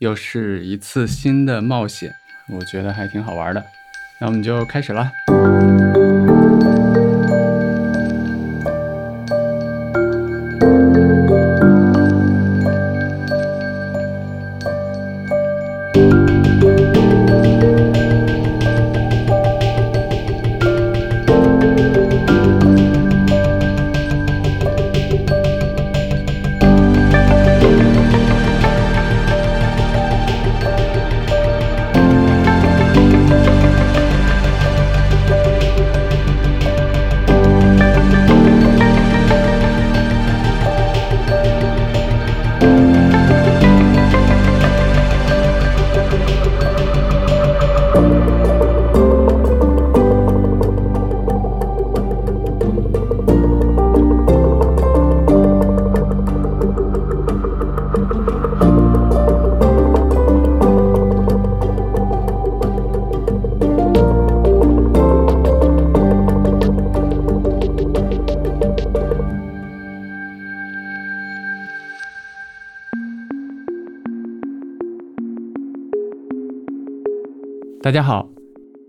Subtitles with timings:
[0.00, 2.10] 又是一次新的冒险，
[2.48, 3.62] 我觉得还挺好玩的。
[4.18, 5.12] 那我们就开始了。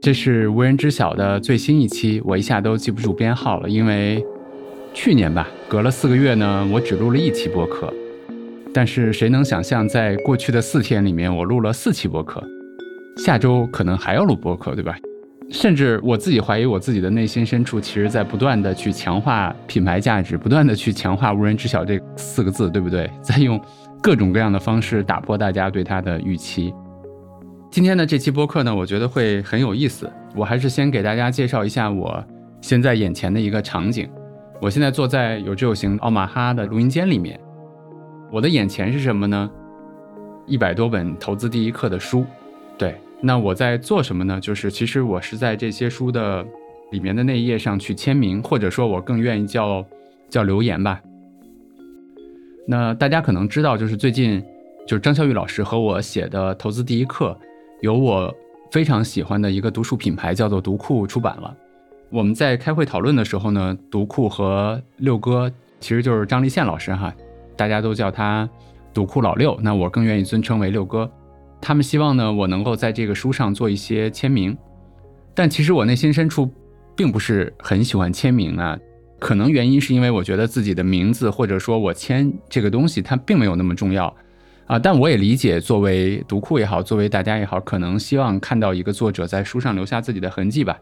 [0.02, 4.26] 这是无人知晓的最新一期，我一下都记不住编号了，因为
[4.96, 7.94] 去年吧，隔了四个月呢，我只录了一期播客。
[8.74, 12.44] 但是谁能想象，在过去的四天里面，我录了四期播客，
[13.18, 14.98] 下周可能还要录播客，对吧？
[15.52, 23.08] 甚至我自己怀疑，我自己的内心深处，其实在不断的去强化品牌价值，不断的去强化无人知晓这四个字，对不对？
[23.22, 23.62] 在用
[24.02, 26.74] 各种各样的方式打破大家对它的预期。
[27.72, 30.12] 今天的这期播客呢，我觉得会很有意思。
[30.36, 32.22] 我还是先给大家介绍一下我
[32.60, 34.10] 现在眼前的一个场景。
[34.62, 37.40] 我现在坐在有志有行奥马哈的录音间里面，
[38.30, 39.50] 我的眼前是什么呢？
[40.46, 42.26] 一百多本投资第一课的书。
[42.78, 44.38] 对，那我在做什么呢？
[44.42, 46.46] 就是其实我是在这些书的
[46.92, 49.86] 里面的那一页上去签名，或者说我更愿意叫
[50.28, 51.02] 叫留言吧。
[52.68, 54.44] 那大家可能知道，就是最近
[54.86, 57.40] 就是张小雨老师和我写的投资第一课。
[57.82, 58.34] 有我
[58.72, 61.56] 非常喜欢的一个读书品牌，叫做读库出版了。
[62.12, 67.12] 我们在开会讨论的时候呢，读库和六哥其实就是张立宪老师哈，
[67.58, 68.48] 大家都叫他
[68.94, 71.10] 读库老六，那我更愿意尊称为六哥。
[71.60, 74.56] 他们希望呢，我能够在这个书上做一些签名，
[75.34, 76.48] 但其实我内心深处
[76.96, 78.78] 并不是很喜欢签名啊。
[79.20, 84.16] 可能原因是因为我觉得自己的名字或者说我签这个东西，它并没有那么重要。
[84.72, 90.80] 啊，但我也理解，作为读库也好，作为大家也好，可能希望看到一个作者在书上留下自己的痕迹吧。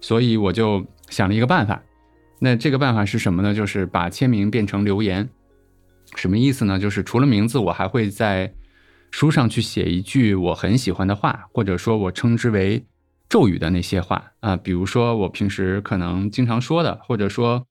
[0.00, 1.82] 所以我就想了一个办法。
[2.38, 3.52] 那这个办法是什么呢？
[3.52, 5.28] 就是把签名变成留言。
[6.14, 6.78] 什么意思呢？
[6.78, 8.54] 就是除了名字，我还会在
[9.10, 12.86] 书上去写一句我很喜欢的话，或者说我称之为
[13.28, 14.56] 咒语的那些话啊。
[14.56, 17.66] 比如说我平时可能经常说的，或者说。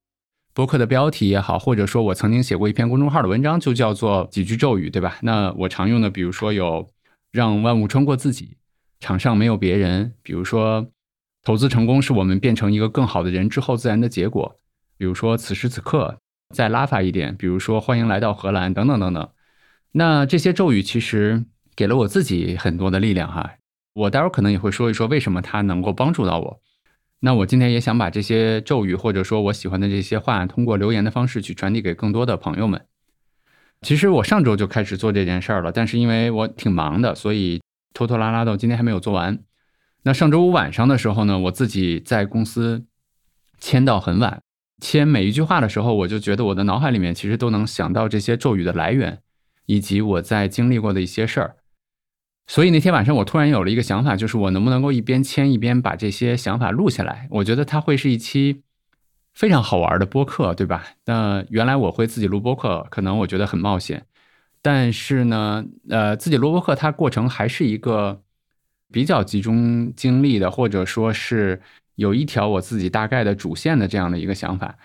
[0.54, 5.18] 博客的标题也好，或者说我曾经写过一篇公众号的文章，就叫做几句咒语，对吧？
[5.22, 6.90] 那我常用的，比如说有
[7.32, 8.58] “让万物穿过自己
[9.00, 10.86] ”，“场上没有别人”，比如说
[11.44, 14.58] “投资成功是我们变成一个更好的人之后自然的结果”，
[14.98, 16.18] 比如说“此时此刻”，
[16.54, 19.30] 再拉法一点，比如说“欢迎来到荷兰”等等等等。
[19.94, 21.46] 那这些咒语其实
[21.78, 23.52] 给了我自己很多的力量哈。
[23.94, 26.60] 我待会儿可能也会说一说为什么它能够帮助到我。
[27.24, 32.84] 那我今天也想把这些咒语，或者说我喜欢的这些话，通过留言的方式去传递给更多的朋友们。
[33.84, 37.62] 其实我上周就开始做这件事儿了，但是因为我挺忙的，所以
[37.94, 39.38] 拖拖拉拉到今天还没有做完。
[40.02, 42.86] 那上周五晚上的时候呢，我自己在公司
[43.60, 44.42] 签到很晚，
[44.82, 49.20] 签每一句话的时候，我就觉得我的脑海里面其实都能想到这些咒语的来源，
[49.68, 51.58] 以及我在经历过的一些事儿。
[52.48, 57.28] 所以那天晚上，我突然有了一个想法，就是我能不能够一边签一边把这些想法录下来？
[57.30, 58.62] 我觉得它会是一期
[59.34, 60.84] 非常好玩的播客，对吧？
[61.06, 64.06] 那原来我会自己录播客，可能我觉得很冒险，
[64.62, 68.22] 但是呢，呃，自己录播客它过程还是一个
[68.92, 71.62] 比较集中精力的，或者说是
[71.96, 74.76] 有一条我自己大概的主线的这样的一个想法。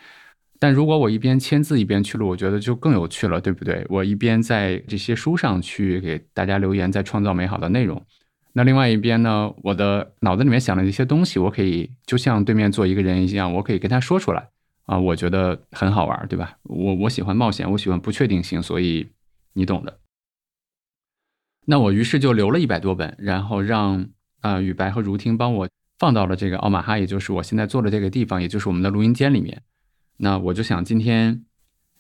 [0.58, 3.84] 但如果我一边签字一边去录，我觉得就更有趣了，对不对？
[3.88, 8.02] 我一边在这些书上去给大家留言，在创造美好的内容。
[8.54, 14.48] 那另外一边呢，我的脑子里面想的一些东西，我可以就像对面坐一个人一样，我可以跟他说出来
[14.86, 16.56] 啊，我觉得很好玩，对吧？
[16.62, 19.08] 我我喜欢冒险，我喜欢不确定性，所以
[19.52, 19.98] 你懂的。
[21.66, 24.06] 那我于是就留了一百多本，然后让
[24.40, 25.68] 啊雨白和如听帮我
[25.98, 29.62] 放到了这个奥马哈，也就是我现在坐的这个地方，也就是我们的录音间里面。
[30.18, 31.44] 那我就想今天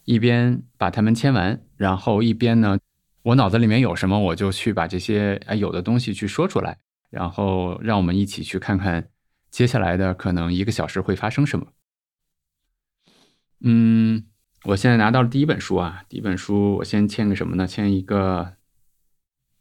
[0.04, 2.78] 一边把它们签完，然后一边呢，
[3.22, 6.78] 我脑子里面有什么，我就去把这些哎有的东西去说出来，
[7.10, 9.10] 然后让我们一起去看看
[9.50, 11.66] 接下来的可能一个小时会发生什么。
[13.60, 14.26] 嗯，
[14.64, 17.66] 我现在拿到了第一本书啊，第一本书我先签个什么呢？
[17.66, 18.56] 签一个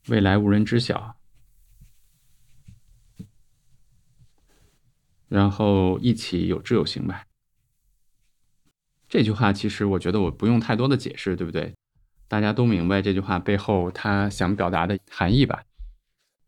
[0.07, 1.15] 未来无人知晓。
[5.27, 7.25] 然后一起有志有行吧。
[9.15, 11.73] 这句话其实我觉得我不用太多的解释，对不对？
[12.27, 15.63] 大家都明白这句话背后他想表达的含义吧？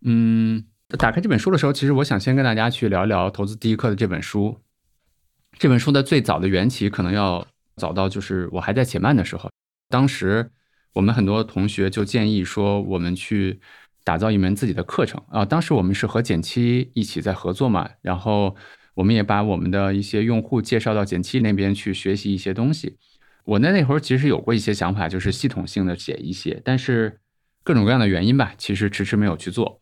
[0.02, 0.66] 嗯，
[0.98, 4.60] 打开这本书的时候，其实我想先跟大家去聊一聊《投资第一课》的这本书。
[5.58, 7.48] 这本书的最早的缘起可能要
[7.78, 9.50] 早到就是我还在且慢的时候，
[9.88, 10.52] 当时
[10.92, 13.62] 我们很多同学就建议说，我们去。
[14.04, 15.44] 打造一门自己的课程啊！
[15.44, 18.56] 当时我们是和简七一起在合作嘛，然后
[18.97, 22.97] 我们也把我们的一些用户介绍到简七那边去学习一些东西。
[23.45, 27.19] 我在那会儿其实有过一些想法，就是系统性的写一些，但是
[27.63, 29.79] 各种各样的原因吧，其实迟迟没有去做。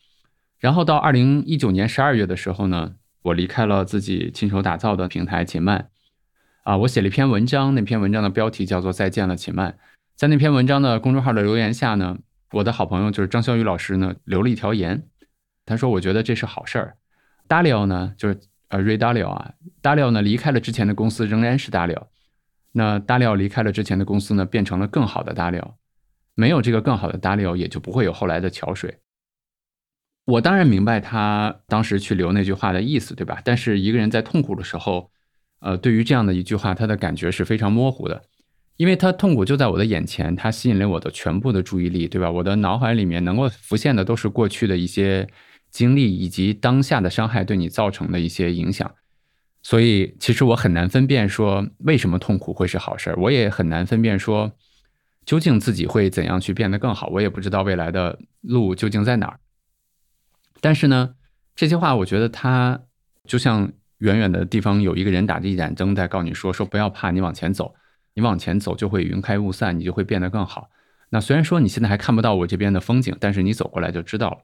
[0.59, 5.89] 然后到二零一九年十二月的时候呢，我离开了自己亲手打造的平台且慢
[6.63, 9.71] 啊，我写了一篇文章，那篇文章的标题叫做《再见了且慢》。
[10.15, 12.17] 在那篇文章的公众号的留言下呢。
[12.51, 15.03] 我的好朋友就是张潇雨老师呢，留了一条言，
[15.65, 16.95] 他说：“我觉得这是好事儿。
[17.49, 18.39] ”Dalio 呢，就是
[18.75, 22.07] 呃，Ray Dalio 啊，Dalio 呢离开了之前的公司，仍然是 Dalio。
[22.73, 25.75] 那 Dalio 离开了之前的公司呢，变成了更好的 Dalio。
[26.33, 28.97] 没有这个更好的 Dalio，也就不会有后来的桥水。
[30.25, 33.41] 我当然明白他当时去留那句话的意思，对吧？
[33.45, 35.09] 但是一个人在痛苦的时候，
[35.61, 38.23] 呃，对于这样的一句话，他的感觉是非常模糊的。
[38.75, 42.29] 因为他痛苦就在我的眼前，他吸引了我的全部的注意力，对吧？
[42.29, 45.25] 我的脑海里面能够浮现的都是过去的一些
[45.75, 48.89] 经历，以及当下的伤害对你造成的一些影响。
[49.61, 54.49] 所以，其实我很难分辨说为什么痛苦会是好事儿，我也很难分辨说
[55.25, 57.07] 究竟自己会怎样去变得更好。
[57.07, 59.39] 我也不知道未来的路究竟在哪儿。
[60.61, 61.15] 但是呢，
[61.55, 62.79] 这些话我觉得它
[63.27, 67.75] 就像远远的地方有一个人打着一盏灯在告你说：“说不要怕，你往前走。”
[68.17, 70.69] 你往前走就会云开雾散，你就会变得更好。
[71.09, 74.37] 那虽然说你现在还看不到我这边的风景，但是你走过来就知道了。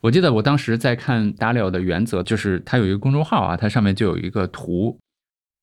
[0.00, 4.98] 我记得我当时在看达里奥的原则，就是他有一个公众号啊，它上面就有一个图，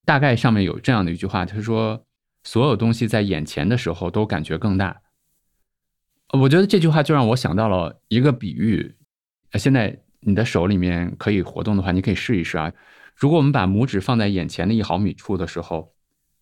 [0.05, 2.03] 大概上面有这样的一句话，他说
[2.43, 5.01] ：“所有东西在眼前的时候都感觉更大。”
[6.33, 8.95] 我觉得这句话就让我想到了一个比喻。
[9.53, 12.73] 现在你的手里面可以活动的话，你可以试一试啊。
[13.15, 15.93] 如果我们把拇指放在眼前的一毫米处的时候，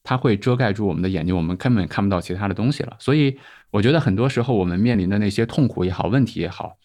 [0.02, 2.96] 它会遮盖住我们的眼睛，我们根本看不到其他的东西了。
[3.00, 3.38] 所以，
[3.70, 6.78] 我觉得很多时候我们面临的那些痛苦也好，问题也好，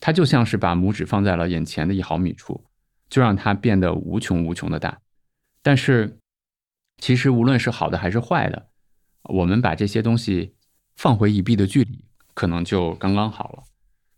[0.00, 2.64] 它就像是把拇指放在了眼前的一毫米处，
[3.10, 4.98] 就让它变得无穷无穷的大。
[5.62, 6.18] 但是，
[6.96, 8.68] 其实无论是好的还是坏的，
[9.24, 10.54] 我们把这些东西
[10.96, 12.02] 放回一臂的距离，
[12.32, 13.62] 可能就刚刚好了。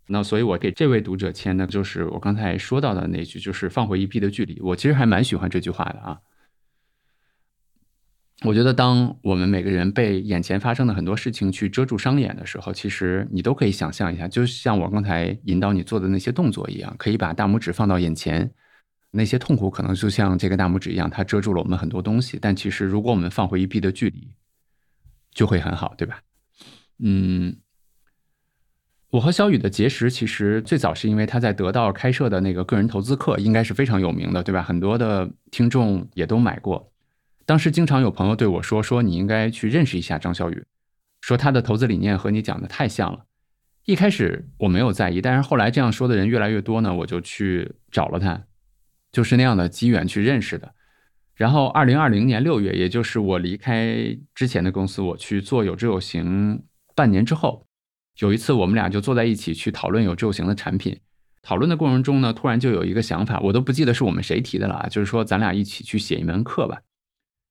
[0.06, 4.61] 那所以，我给这位读者签的就是我刚才说到的那句，就是放回一臂的距离。
[4.61, 6.20] 我其实还蛮喜欢这句话的啊。
[8.44, 18.50] 我觉得，当我们每个人被眼前发生的很多事情去遮住双眼的时候，其实你都可以想象一下，就像我刚才引导你做的那些动作一样，可以把大拇指放到眼前，
[19.12, 22.39] 那些痛苦可能就像这个大拇指一样，它遮住了我们很多东西。
[22.41, 24.33] 但其实，如果我们放回一臂的距离，
[25.33, 26.21] 就会很好，对吧？
[26.99, 27.56] 嗯，
[29.11, 34.63] 我和小雨的结识，其实最早是因为他在得到开设的那个个人投资课，应该是非常有名的，对吧？
[34.63, 36.92] 很多的听众也都买过。
[37.53, 40.65] 当时经常有朋友对我说：“说你应该去认识一下张小雨，
[41.21, 43.27] 说他的投资理念和你讲的太像了。”
[43.85, 48.43] 一开始我没有在意，但是后来这样说的人越来越多呢，我就去找了他，
[49.13, 50.75] 就是那样的机缘去认识的。
[51.35, 56.63] 然后二零二零年六月，也就是我离开之前的公司，我去做有知有行
[56.94, 57.67] 半年之后，
[58.21, 60.99] 有一次我们俩就坐在一起去讨论有知有行的产品。
[61.43, 66.81] 讨论的过程中呢，突然就有一个想法，我都不记得是我们谁提的了啊，就是说咱俩一起去写一门课吧。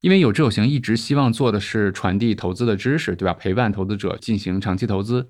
[0.01, 3.33] 因为有志有行一直希望做的是传递投资的知识，对吧？
[3.33, 5.29] 陪伴投资者进行长期投资。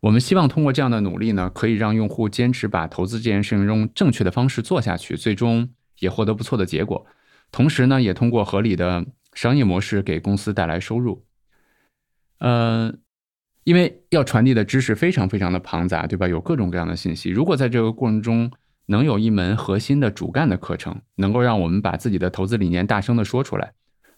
[0.00, 7.04] 我们希望通过这样的努力呢，可以让用户坚持把投资这件事情用正确的方式做下去，最终也获得不错的结果。
[7.50, 11.24] 同时呢，也通过合理的商业模式给公司带来收入。
[12.38, 12.94] 呃，
[13.64, 16.28] 因为要传递的知识非常非常的庞杂，对吧？
[16.28, 17.30] 有各种各样的信息。
[17.30, 18.52] 如果在这个过程中
[18.86, 23.72] 能有一门核心的主干的课程，能够让我们把自己的投资理念大声的说出来。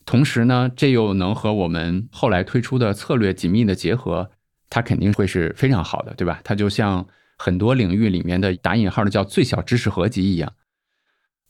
[0.09, 4.31] 同时呢，这又能和我们后来推出的策略紧密的结合，
[4.71, 6.41] 它肯定会是非常好的，对吧？
[6.43, 10.51] 它就像很多领域里面的打引号的叫最小知识合集一样。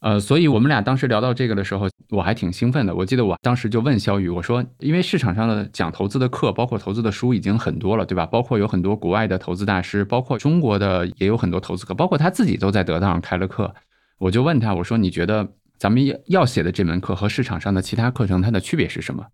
[0.00, 2.92] 呃，所以我们俩当时聊到这个的时候，我还挺兴奋的。
[2.92, 8.26] 我记得我当时就问肖宇，我说，因为市场上的讲投资的课，包括投资的书已经很多了，对吧？
[8.26, 13.72] 包括有很多国外的投资大师，包括中国的也有很多投资课，包括他自己都在得道上开了课。
[14.18, 15.48] 我就问他，我说，你觉得
[15.78, 19.26] 咱们要要写的这门课和市场上的其他课程它的区别是什么？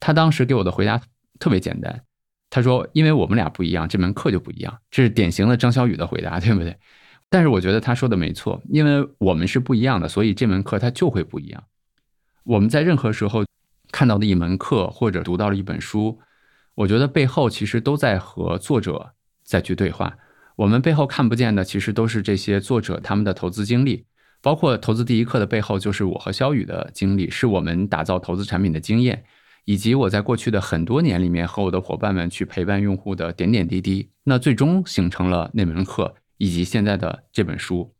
[0.00, 1.00] 他当时给我的回答
[1.38, 2.02] 特别简单，
[2.50, 4.78] 他说，因为我们俩不一样，这门课就不一样。
[4.90, 6.76] 这是典型的张小雨的回答，对不对？
[7.30, 11.64] 但是我觉得他说的没错，因为我们是不一样的，所以这门课它就会不一样。
[12.44, 13.44] 我们在任何时候
[13.90, 16.20] 看到的一门课或者读到了一本书，
[16.74, 20.16] 我觉得背后其实都在和作者再去对话。
[20.56, 24.04] 我们背后看不见的，其实都是这些作者他们的投资经历，
[24.44, 29.24] 包括投资第一课的背后，就是我和肖宇的经历，是我们打造投资产品的经验，
[29.64, 36.14] 以及我在过去的很多年里面和我的伙伴们去陪伴用户的点点滴滴，那最终形成了那门课。
[36.36, 37.94] 以及现在的这本书，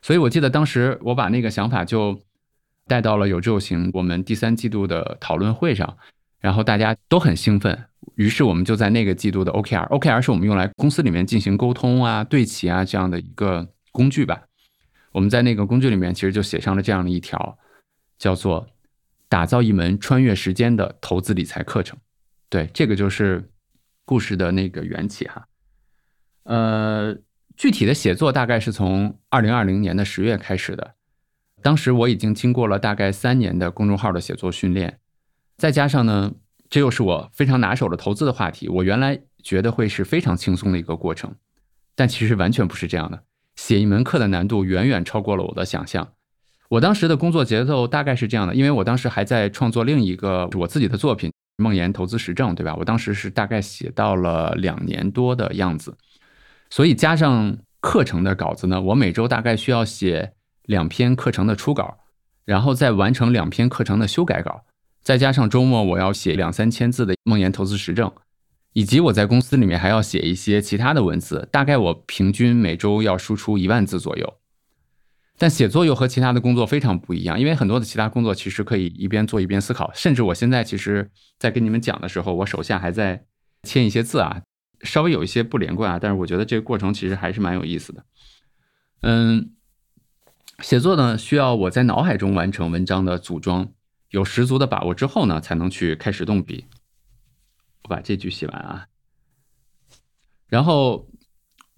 [0.00, 2.22] 所以我记得当时我把那个想法就
[2.86, 5.98] 带到了有志有行我们第三季度的讨论会上，
[6.38, 7.76] 然后大家都很兴奋，
[8.14, 14.45] 于是我们就在那个季度的 OKR，OKR 是我们用来公司里面进行沟通啊、对齐啊这样的一个工具吧。
[15.16, 17.58] 我们在那个工具里面其实就写上了这样的一条，
[18.18, 18.68] 叫做
[19.30, 21.98] 打造一门穿越时间的投资理财课程。
[22.50, 23.50] 对，这个就是
[24.04, 25.48] 故事的那个缘起哈，
[26.44, 27.16] 呃。
[27.56, 30.96] 具体的写作大概是从二零二零年的十月开始的，
[31.62, 35.00] 当时我已经经过了大概三年的公众号的写作训练，
[35.56, 36.34] 再加上呢，
[36.68, 41.34] 这又是我非常拿手的投资的话题，我原来觉得会是非常轻松的一个过程，
[41.94, 43.24] 但其实完全不是这样的。
[43.56, 46.08] 写一门课的难度远远超过了我的想象。
[46.68, 51.30] 我当时的工作节奏大概是这样的，因为我当时还在创作另一个我自己的作品
[51.62, 52.74] 《梦岩投资实证》，对吧？
[52.76, 55.96] 我当时是大概写到了两年多的样子。
[56.68, 60.32] 所以加上课程的稿子呢，我每周大概需要写
[60.64, 61.98] 两篇课程的初稿，
[62.44, 64.64] 然后再完成两篇课程的修改稿，
[65.04, 68.12] 再加上周末我要写两三千字的梦岩投资实证，
[68.76, 74.34] 以及我在公司里面还要写一些其他的文字，大概我平均每周要输出一万字左右。
[75.38, 83.24] 但写作又和其他的工作非常不一样，因为很多的其他工作其实可以一边做一边思考，甚至我现在其实，在跟你们讲的时候，我手下还在
[83.62, 84.42] 签一些字啊。
[84.82, 88.04] 稍微有一些不连贯啊，但是我觉得这个过程其实还是蛮有意思的。
[89.00, 89.52] 嗯，
[90.60, 93.68] 写作呢需要我在脑海中完成文章的组装，
[94.10, 96.66] 有十足的把握之后呢，才能去开始动笔。
[97.88, 98.86] 我把这句写完啊。
[100.48, 101.08] 然后，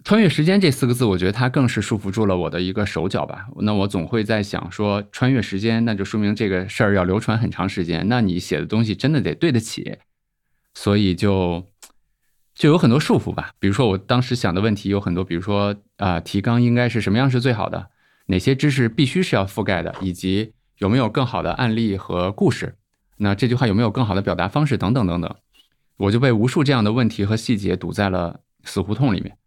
[0.03, 3.47] 穿越时间这四个字，我觉得它更是束缚住了我的一个手脚吧。
[3.61, 9.97] 那我总会在想说，穿越时间，那就说明这个事儿要流传很长时间，那你写的东西真的得对得起，
[10.73, 11.67] 所以就。
[12.55, 17.87] 就有很多束缚吧，比如说我当时想的问题有很多，比如说啊，提纲应该是什么样是最好的，
[18.25, 22.75] 哪些知识必须是要覆盖的，以及有没有更好的案例和故事，
[23.15, 25.33] 那这句话有没有更好的表达方式等等等等，
[25.99, 29.37] 我就被无数这样的问题和细节堵在了死胡同里面。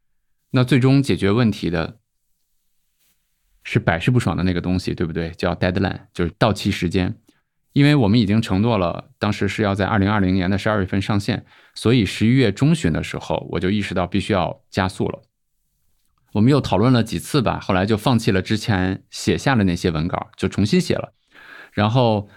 [0.50, 1.98] 那最终解决问题的
[3.64, 5.30] 是百试不爽的那个东西，对不对？
[5.30, 7.18] 叫 deadline，就是到期时间。
[7.72, 15.22] 因为我们已经承诺了，当时是要在二零二零年的十二月份上线，所以十一月中旬的时候，我就意识到必须要加速了。
[16.34, 21.14] 我们又讨论了几次吧，后来就放弃了之前写下的那些文稿，就重新写了，
[21.72, 22.28] 然后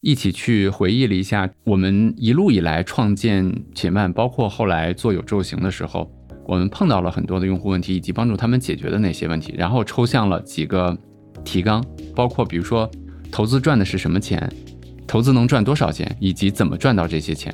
[0.00, 6.08] 一起去回忆了一下我们一路以来创建且慢，包括后来做有昼行的时候，
[6.46, 10.96] 我们碰到了很多的用户问题，以及帮助他们解决的那些问题，然后抽象了几个
[11.44, 12.88] 提纲，包括比如说
[13.32, 14.48] 投资赚的是什么钱。
[15.04, 17.52] 投资能赚多少钱，以及怎么赚到这些钱？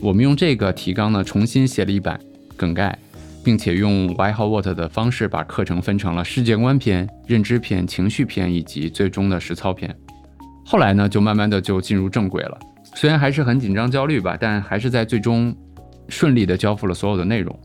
[0.00, 2.20] 我们用这个提纲呢，重新写了一版
[2.54, 2.96] 梗概，
[3.42, 9.96] 并且用 Why How What 的方式把课程分成了世界观篇、认知篇、情绪篇以及最终的实操篇。
[10.66, 12.58] 后来呢，就慢慢的就进入正轨了。
[12.96, 15.54] 虽然还是很紧张焦虑吧，但还是在最终
[16.08, 17.56] 顺利的交付了所有的内容。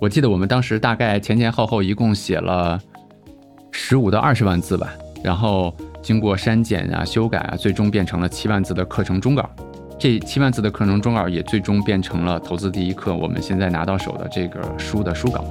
[0.00, 2.80] 我记得我们当时大概前前后后一共写了
[3.70, 4.88] 十五到二十万字吧，
[5.22, 5.72] 然后。
[6.04, 9.48] 经过删减啊、修改啊，最终变成了七万字的课程终稿。
[9.98, 15.42] 这七万字的课程终稿也最终变成了《投资第一课》我们现在拿到手的这个书的书稿。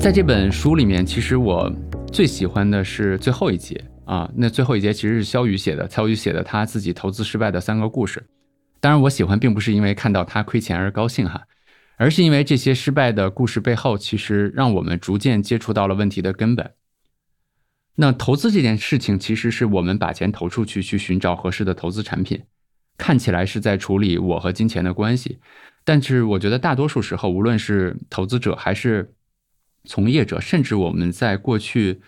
[0.00, 1.70] 在这本书里面，其实我
[2.10, 4.28] 最喜欢的是最后一节啊。
[4.34, 8.24] 那最后一节其实是肖宇写的，肖宇写的他自己投资失败的三个故事。
[8.80, 11.42] 当然，我喜欢并不是因为看到他亏钱而高兴哈，
[11.98, 16.70] 而是因为这些失败的故事背后，其实让我们逐渐接触到了问题的根本。
[17.96, 22.42] 那投资这件事情，其实是我们把钱投出去，去寻找合适的投资产品，
[22.96, 25.40] 看起来是在处理我和金钱的关系，
[25.84, 29.12] 但是我觉得大多数时候，无论是投资者还是
[29.84, 32.00] 从业者，甚至我们在过去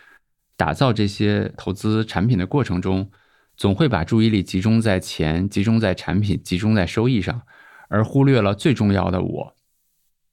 [0.57, 3.11] 打造这些投资产品的过程中，
[3.57, 7.43] 总会把注意力集中在钱、集中在产品、集中在收益上，
[7.89, 9.57] 而忽略了最重要的我。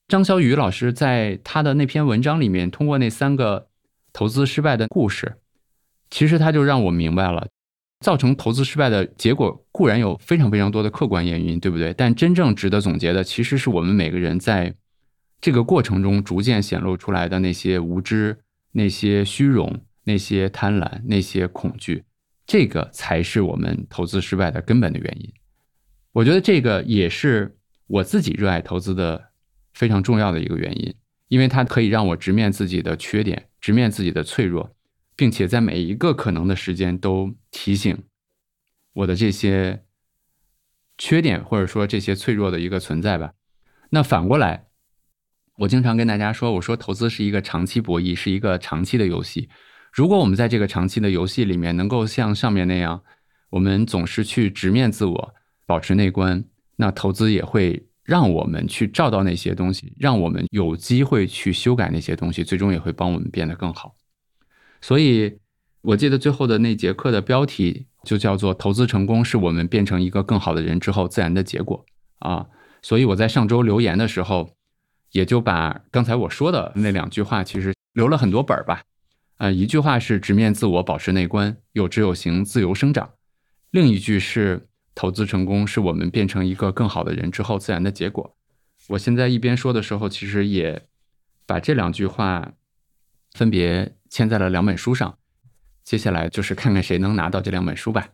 [0.08, 3.68] 张小雨老师在他的那篇文章里面，通过那三个
[4.12, 5.36] 投资失败的故事，
[6.10, 7.48] 其实他就让我明白了，
[8.00, 11.94] 造成投资失败的结果固然有非常非常多的客观原因，对不对？
[11.94, 14.74] 但真正值得总结的，其实是我们每个人在
[15.42, 18.40] 这个过程中逐渐显露出来的那些无知、
[18.72, 22.04] 那些虚荣、那些贪婪、那些恐惧，
[22.46, 25.34] 这个才是我们投资失败的根本的原因。
[26.12, 29.30] 我觉得这个也是我自己热爱投资的。
[29.72, 30.94] 非常重要的一个原因，
[31.30, 34.76] 因为它可以让我直面自己的缺点，直面自己的脆弱，
[35.16, 37.98] 并且在每一个可能的时间都提醒
[38.92, 39.86] 我的这些
[40.98, 43.36] 缺点或者说这些脆弱的一个存在吧。
[43.92, 44.66] 那反过来，
[45.60, 49.50] 我经常跟大家说，我说投资是一个长期博弈，是一个长期的游戏。
[49.92, 53.04] 如果我们在这个长期的游戏里面能够像上面那样，
[53.50, 55.34] 我们总是去直面自我，
[55.66, 56.46] 保持内观，
[56.78, 57.86] 那投资也会。
[58.06, 63.94] 让我们去照到那些东西，让我们有机会去修改那些东西，最终也会帮我们变得更好。
[64.82, 65.38] 所以，
[65.82, 71.86] 我记得最后的那节课的标题就叫做“投资成功是我们变成一个更好的人之后自然的结果”
[72.18, 72.48] 啊。
[72.82, 74.56] 所以我在上周留言的时候，
[75.12, 78.84] 也就把刚才我说的那两句话，其实留了很多本儿吧。
[79.38, 83.08] 啊，一句话是直面自我，保持内观，有知有行，自由生长；
[83.72, 84.66] 另一句是。
[84.96, 88.36] 投资成功是我们变成一个更好的人之后自然的结果。
[88.90, 90.88] 我现在一边说的时候，其实也
[91.46, 92.52] 把这两句话
[93.32, 95.18] 分别签在了两本书上。
[95.86, 98.10] 接下来就是看看谁能拿到这两本书吧。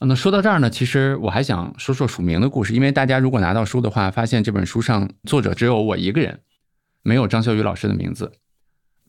[0.00, 6.40] 那说到这儿呢，其实我还想说说署名的故事，因为大家如果拿到书的话，发现这本书上作者只有我一个人，
[7.02, 8.32] 没有张小雨老师的名字。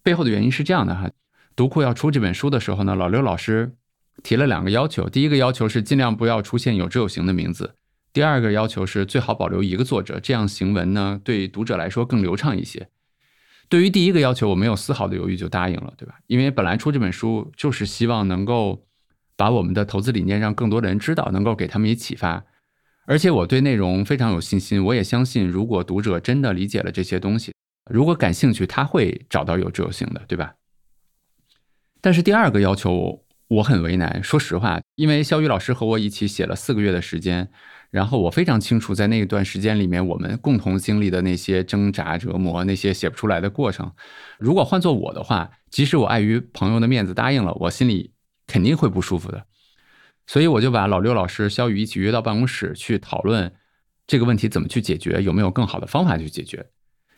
[0.03, 1.10] 背后的原因是这样的哈，
[1.55, 3.75] 读库要出这本书的时候呢，老刘老师。
[4.22, 7.75] 提了两个要求，第一个要求是尽量不要出现有知有行的名字，
[8.12, 12.89] 第二个要求是最好保留一个作者，这样行文呢对读者来说更流畅一些。
[13.69, 16.15] 对于第一个要求，我没有丝毫的犹豫就答应了，对吧？
[16.28, 18.84] 因为本来出这本书就是希望能够
[19.39, 22.43] 把我们的投资理念让更多的人知道，能够给他们以启发，
[23.06, 27.54] 而且我对内容非常有信心，我也相信如果读者真的理解了这些东西，
[27.89, 30.56] 如果感兴趣，他会找到有知有行的，对吧？
[32.02, 33.23] 但是第二个要求。
[33.49, 37.49] 我很为难，说实话，因为肖宇老师和我一起写了四个月的时间，
[37.89, 43.91] 然后我非常清楚，在那一段时间里面，我们共同经历的那些挣扎、折磨，那些写不出来的过程。
[44.38, 48.12] 如果换做我的话，即使我碍于朋友的面子答应了，我心里
[48.49, 49.45] 肯定会不舒服的。
[50.27, 53.53] 所以我就把老六老师、肖宇一起约到办公室去讨论
[54.05, 56.65] 这个问题怎么去解决，有没有更好的方法去解决。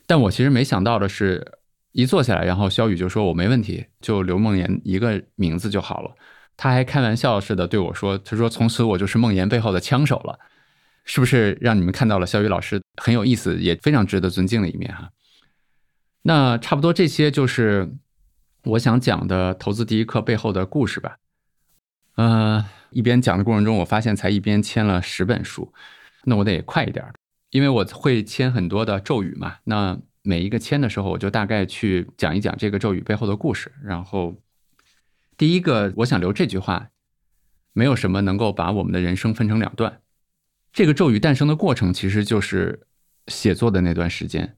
[0.05, 1.57] 但我其实没想到的是。
[1.93, 6.15] 一坐下来，然后肖宇就说：“我没问题，就刘梦妍一个名字就好了。”
[6.55, 10.39] 他还开玩笑似的对我说：“他说从此我就是梦妍背后的枪手了，
[11.03, 15.09] 是不是让你们看到了肖宇老师很有意思，也非常值得尊敬的一面哈？”
[16.23, 17.91] 那差不多这些就是
[18.63, 21.17] 我想讲的投资第一课背后的故事吧。
[22.15, 25.73] 呃，一边讲的过程中，我发现才一边签了十本书，
[26.25, 27.03] 那我得快一点，
[27.49, 29.55] 因为我会签很多的咒语嘛。
[29.63, 33.71] 那每一个签的时候，我就大概去讲一讲这个咒语背后的故事。
[33.83, 34.35] 然后，
[35.37, 36.89] 第一个，我想留这句话：
[37.73, 40.01] 没有什么能够把我们的人生分成两段。
[40.71, 42.81] 这个咒语诞生的过程，其实就是
[43.27, 44.55] 写作的那段时间。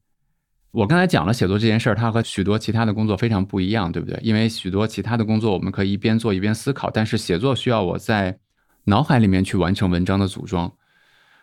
[0.74, 4.20] 我刚才讲了写作这件事儿，它和许多其他的工作非常不一样，对不对？
[4.24, 8.40] 因为许多其他的工作，我们可以一边做一边思考，但是写作需要我在
[8.86, 10.74] 脑海里面去完成文章的组装，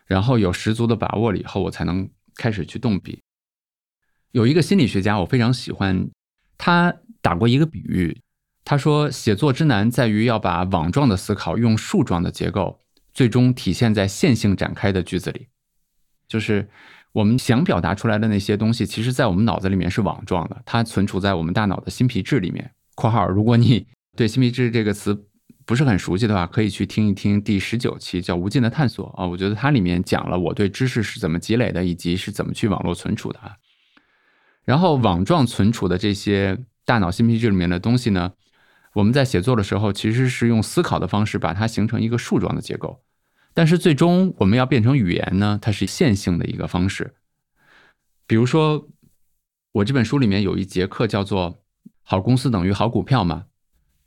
[0.04, 3.22] 然后有十足的把握了以后，我才能开始去动笔。
[4.32, 6.10] 有一个心理学家，我非常喜欢，
[6.58, 8.20] 他打过一个比喻，
[8.64, 12.80] 他说写作之难在于要把网状的思考用树状的结构，
[13.14, 15.46] 最终体现在线性展开的句子里。
[16.26, 16.68] 就是
[17.12, 22.70] 我们想表达出来的那些东西，其实在我们脑子里面是网状的，它存储在我们大脑的新皮质里面。
[22.94, 25.26] （括号如果你对新皮质这个词
[25.66, 33.52] 不是很熟悉的话，可以去听一听第十九期叫《无尽的探索》啊，我觉得它里面讲了我对知识是怎么积累的，以及是怎么去网络存储的啊。
[34.64, 38.32] 然后网状存储的这些大脑新皮质里面的东西呢，
[38.94, 43.00] 我们在写作的时候其实是用思考的方式把它形成一个树状的结构，
[43.52, 47.14] 但是最终我们要变成语言呢，它是线性的一个方式。
[48.26, 48.88] 比如说，
[49.72, 51.62] 我这本书里面有一节课叫做
[52.02, 53.46] “好公司等于好股票”嘛。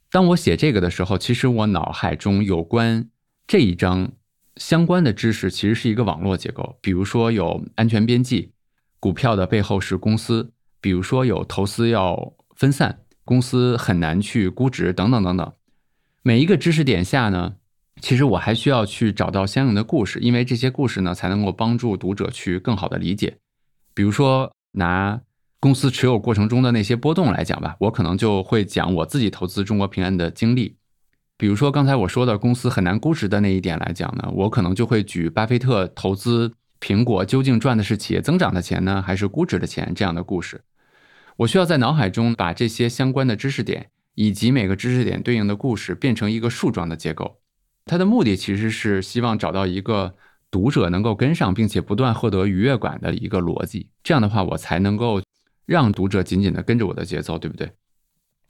[0.09, 3.09] 当我写这个的时候，其实我脑海中有关
[3.47, 4.13] 这一章
[4.57, 8.53] 相关的知识其实是一个网络结构，比如说有安全边际，
[8.99, 15.53] 股票的背后是公司，比如说有投资要分散，公司很难去估值等等等等。
[16.21, 17.55] 每一个知识点下呢，
[18.01, 23.37] 其实我还需要去找到相应的故事，因为这些故事呢才能够帮助读者去更好的理解。
[23.93, 25.21] 比如说拿
[25.59, 30.75] 公司持有过程中的那些波动来讲吧，我可能就会讲我自己投资中国平安的经历。
[31.37, 40.61] 比如说刚才我说的公司很难估值的那一点来讲呢，我可能就会举巴菲特投资苹果究竟赚的是企业增长的钱呢，还是估值的钱这样的故事。
[41.37, 47.39] 我需要在脑海中把这些相关的知识点以及每个知识点对应的故事变成一个树状的结构。
[47.85, 50.15] 它的目的其实是希望找到一个
[50.49, 53.89] 读者能够跟上，并且不断获得愉悦感的一个逻辑。
[54.03, 55.21] 这样的话，我才能够
[55.65, 57.71] 让读者紧紧的跟着我的节奏，对不对？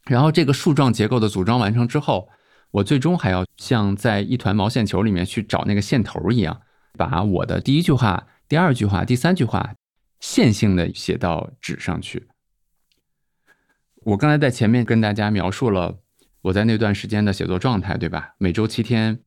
[0.06, 2.30] 然后这个树状结构的组装完成之后。
[2.74, 6.60] 我最终还要像在一团毛线球里面去找那个线头一样，
[6.98, 9.76] 把我的第一句话、第二句话、第三句话
[10.20, 12.28] 线性的写到纸上去。
[13.98, 16.00] 我刚才在前面跟大家描述了
[16.44, 18.36] 我在那段时间的写作状态，对吧？
[18.38, 19.20] 每周七天，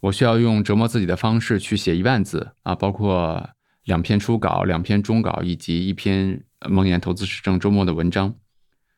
[0.00, 3.50] 我需要用折磨自己的方式去写一万字啊，包括
[3.84, 8.34] 两篇初稿、两篇中稿以及一篇梦魇投资实证周末的文章。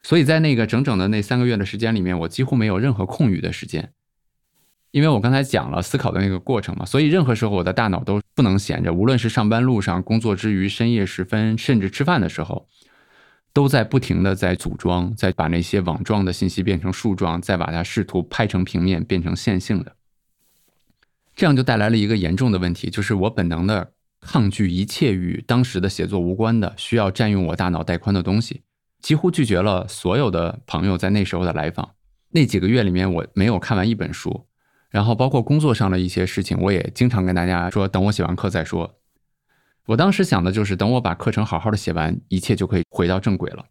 [0.05, 3.92] 所以在那个整整的那三个月的时间里面，我几乎没有任何空余的时间，
[4.92, 12.68] 因为我刚才讲了思考的那个过程嘛，所以任何时候我的大脑都不能闲着，无论是上班路上、工作之余、深夜时分，甚至吃饭的时候，
[13.57, 19.97] 都在不停的在组装，在把那些网状的信息变成树状，再把它试图拍成平面，变成线性的，
[21.35, 28.61] 这样就带来了一个严重的问题，就是我本能的抗拒一切与当时的写作无关的、需要占用我大脑带宽的东西。
[29.01, 31.92] 几乎拒绝了所有的朋友在那时候的来访。
[32.33, 34.45] 那几个月里面，我没有看完一本书，
[34.90, 38.99] 然后包括工作上的一些事情，我也经常跟大家说，等我写完课再说。
[39.87, 43.64] 我当时想的就是，等我把课程好好的写完，一切就可以回到正轨了。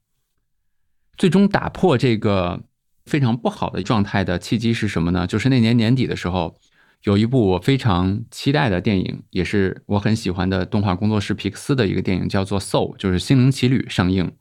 [1.17, 2.61] 最终打破这个
[3.05, 5.27] 非常不好的状态的契机是什么呢？
[5.27, 6.57] 就是那年年底的时候，
[7.03, 14.31] 有一部我非常期待的电影，也是我很喜欢的动画工作室皮克斯的一个电影，叫做《Soul》，就是《心灵奇旅》上映。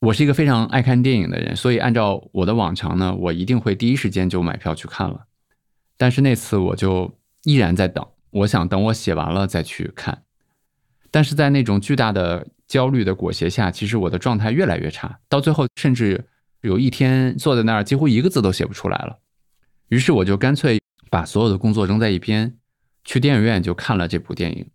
[0.00, 5.26] 我是一个非常爱看电影的人，所以按照我的往常呢，我一定会第一时间就买票去看了。
[5.96, 10.22] 但是那次我就依然在等，我想等我写完了再去看。
[11.10, 16.24] 但是在那种巨大的焦虑的裹挟下，其实我的状态越来越差，到最后甚至
[16.60, 19.18] 有一天坐在那儿几乎一个字都写不出来了。
[19.88, 22.56] 于是我就干脆把所有的工作扔在一边，
[23.04, 24.70] 去电影院就看了这部电影。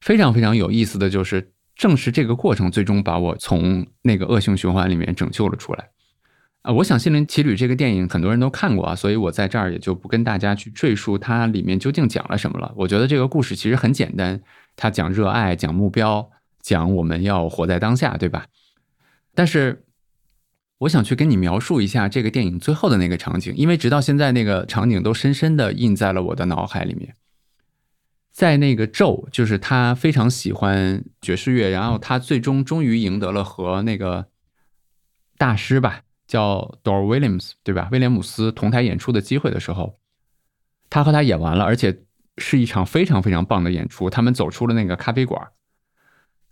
[0.00, 1.50] 非常非常有意思的就是。
[1.76, 5.90] 正是这个过程，最终把我从那个恶性循环里面拯救了出来。
[6.64, 12.72] 啊，我想《心灵奇旅》这个电影很多人都看过啊，所以我在这儿也就不跟大家去赘述它里面究竟讲了什么了。
[12.74, 14.40] 我觉得这个故事其实很简单，
[14.74, 16.30] 它讲热爱，讲目标，
[16.62, 18.46] 讲我们要活在当下，对吧？
[19.34, 19.84] 但是
[20.78, 27.14] 我想去跟你描述一下这个电影最后的那个场景，因为直到现在那个场景都深深的印在了我的脑海里面。
[28.32, 34.28] 在那个咒，就是他非常喜欢爵士乐，然后他最终终于赢得了和那个
[35.36, 37.88] 大师吧，叫 Dor Williams，对吧？
[37.92, 39.98] 威廉姆斯同台演出的机会的时候，
[40.88, 42.04] 他和他演完了，而且
[42.38, 44.08] 是一场非常非常棒的演出。
[44.08, 45.50] 他们走出了那个咖啡馆，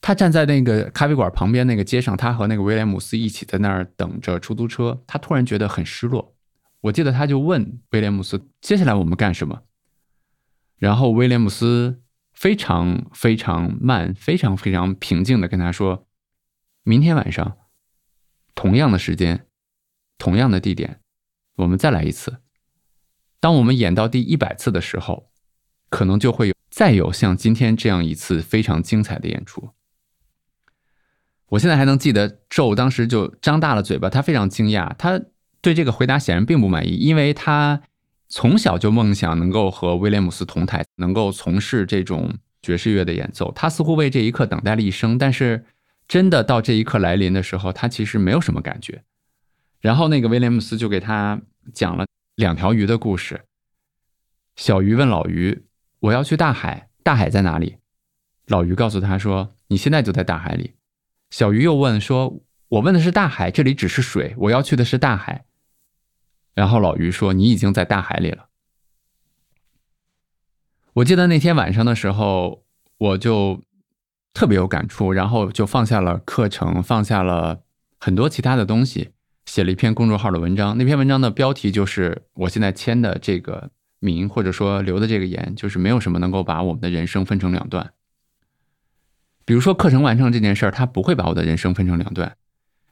[0.01, 5.03] 他站在那个咖啡馆旁边那个街上，他和那个威廉姆斯一起在那儿等着出租车。
[5.07, 6.35] 他突然觉得很失落。
[6.83, 9.63] 我记得他就问威廉姆斯：“接下来我们干什么？”
[10.79, 16.09] 然后威廉姆斯非常非常慢、非常非常平静的跟他说
[16.83, 17.57] ：“明天晚上，
[18.57, 19.47] 同样的时间，
[20.23, 21.01] 同样的地点，
[21.57, 22.37] 我们再来一次。
[23.41, 25.29] 当我们演到第一百次的时候，
[25.91, 29.71] 可能就会有再有像今天这样一次非常精彩的演出。”
[31.51, 35.21] 我现在还能记得，宙当时就张大了嘴巴，他非常惊讶，他
[35.61, 37.83] 对这个回答显然并不满意，因为他。
[38.35, 42.33] 从小就梦想能够和威廉姆斯同台，能够从事这种
[42.63, 43.53] 爵士乐的演奏。
[43.55, 45.67] 他似乎为这一刻等待了一生，但是
[46.09, 49.05] 真的到这一刻来临的时候，他其实没有什么感觉。
[49.83, 51.43] 然后那个威廉姆斯就给他
[51.75, 53.45] 讲了两条鱼的故事。
[54.55, 55.67] 小鱼问老鱼
[55.99, 57.79] ：“我要去大海，大海在哪里？”
[58.47, 60.77] 老鱼告诉他说：“你现在就在大海里。”
[61.31, 65.47] 小鱼又问说：“我问的是大海，这里只是水，我要去的是大海。”
[66.55, 68.49] 然后老鱼说：“你已经在大海里了。”
[70.95, 72.65] 我记得那天晚上的时候，
[72.99, 73.63] 我就
[74.33, 77.65] 特别有感触，然后就放下了课程，放下了
[77.99, 79.11] 很多其他的东西，
[79.47, 80.77] 写了一篇公众号的文章。
[80.79, 87.93] 那篇文章的标题就是我现在签的这个名或者说留的这个言，就是没有什么能够把我们的人生分成两段。
[89.45, 92.37] 比如说课程完成这件事儿，它不会把我的人生分成两段。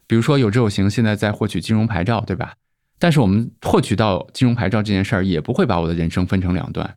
[0.06, 2.54] 比如说有志有行现在在获取金融牌照，对吧？
[2.98, 6.96] 但是我们获取到金融牌照这件事儿，也不会把我的人生分成两段。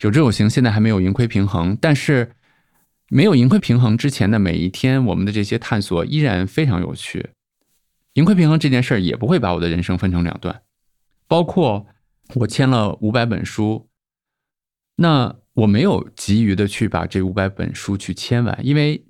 [0.00, 2.32] 有志有行现在还没有盈亏平衡，但是
[3.08, 7.30] 没有盈亏平衡之前的每一天，我们的这些探索依然非常有趣。
[8.14, 10.62] 盈亏平衡这件事儿也不会把我的人生分成两段，
[11.26, 11.86] 包括
[12.34, 13.88] 我签了五百本书，
[14.96, 19.06] 那我没有急于的去把这五百本书去签完，因为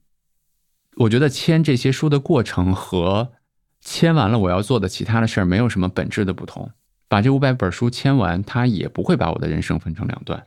[0.97, 3.33] 我觉得签这些书的过程和
[3.81, 6.71] 签完了我要做的其他的事儿没有什么本质的不同。
[7.09, 10.47] 把这五百本书签完，它也不会把我的人生分成两段。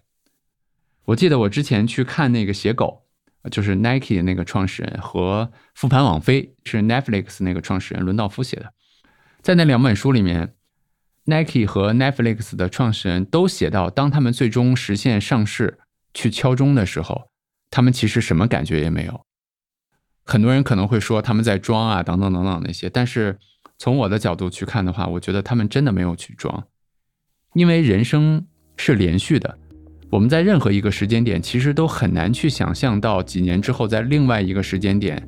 [1.06, 3.05] 我记得我之前去看那个写狗。
[3.50, 8.74] 就是 Nike 的那个创始人和复盘网飞是 Netflix 那个创始人伦道夫写的，
[9.42, 10.56] 在那两本书里面
[11.26, 15.80] ，Nike 和 Netflix 的创始人都写到，当他们最终实现上市
[16.14, 17.30] 去敲钟的时候，
[17.70, 19.26] 他们其实什么感觉也没有。
[20.24, 23.38] 很多人可能会说他们在装啊，等等等等那些，但是
[23.78, 26.68] 从我的角度去看的话，我觉得他们真的没有去装，
[27.54, 29.58] 因为人生是连续的。
[30.16, 35.22] 我们在任何一个时间点，其实都很难去想象到几年之后，在另外一个时间点，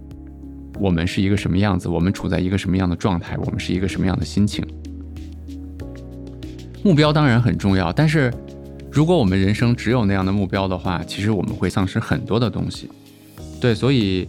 [0.80, 4.66] 我们是一个什么样子，我们处在一个什么样的状态，我们是一个什么样的心情。
[6.86, 8.34] 目标当然很重要，但是
[8.90, 12.90] 如果我们人生只有那样的目标的话，其实我们会丧失很多的东西。
[13.60, 14.26] 对，所以，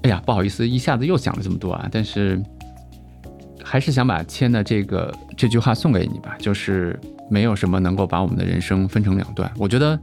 [0.00, 2.42] 哎呀，不好意思，一下子又讲了这么多啊，但是
[3.62, 6.98] 还是想把签的这个这句话送给你吧，就是。
[7.28, 9.50] 没有什么能够把我们的人生分成两段。
[9.56, 9.98] 我觉得，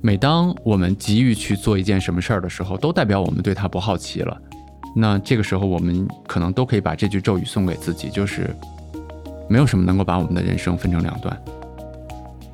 [0.00, 4.36] 每当我们急于去做一件什么事儿的时候，都代表我们对它不好奇了。
[4.94, 8.48] 那这个时候，我们可能都可以把这句咒语送给自己，就是
[9.48, 11.36] 没有什么能够把我们的人生分成两段。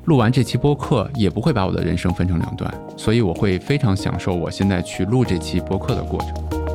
[0.05, 6.72] 录完这期播客也不会把我的人生分成两段，所以我会非常享受我现在去录这期播客的过程。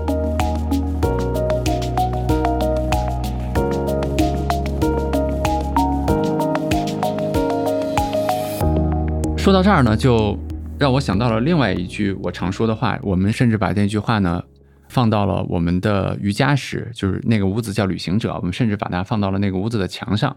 [9.49, 10.39] 说到这儿呢，就
[10.79, 12.99] 让我想到了另外一句我常说的话。
[13.03, 14.45] 我们甚至把那句话呢
[14.91, 18.35] 放到了我们的瑜伽室，就是那个屋子叫旅行者。
[18.35, 20.37] 我们甚至把它放到了那个屋子的墙上。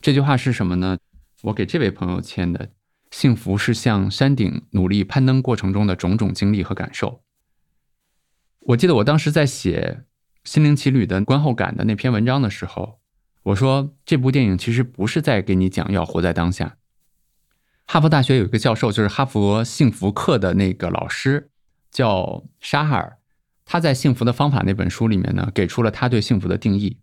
[0.00, 0.96] 这句话是什么呢？
[1.42, 2.70] 我给这位朋友签的：
[3.10, 7.20] 幸福是向山顶努力攀登过程中的种种经历和感受。
[8.60, 9.98] 我记得我当时在写
[10.50, 13.00] 《心灵奇旅》的观后感的那篇文章的时候，
[13.42, 16.78] 我说这部电影其实不是在给你讲要活在当下。
[17.86, 21.50] 哈佛大学有一个教授，就是哈佛幸福课的那个老师，
[21.90, 23.18] 叫沙哈尔。
[23.64, 26.98] 他在《幸福的方法》那本书里面呢，给出了他对幸福的定义。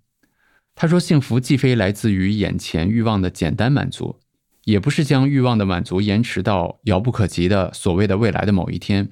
[0.75, 4.19] 他说：“幸福既非来自于眼前欲望的简单满足，
[4.65, 9.11] 也不是将欲望的满足延迟到遥不可及的所谓的未来的某一天。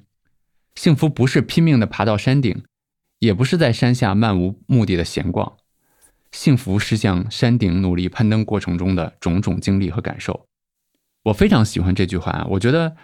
[0.74, 2.62] 幸福不是拼命的爬到山顶，
[3.18, 5.56] 也不是在山下漫无目的的闲逛。
[6.32, 10.46] 幸福是向山顶努力攀登过程中的种种经历和感受。”
[11.24, 12.46] 我非常喜欢这句话。
[12.50, 12.96] 我觉得，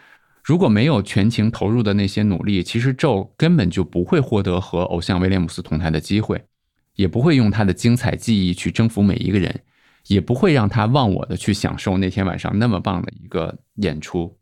[0.42, 6.46] 如果没有全情投入的那些努力，其实宙根本就不会获得和偶像威廉姆斯同台的机会，
[6.94, 9.62] 也不会用他的精彩技艺去征服每一个人，
[10.08, 14.38] 也不会让他忘我的去享受那天晚上那么棒的一个演出。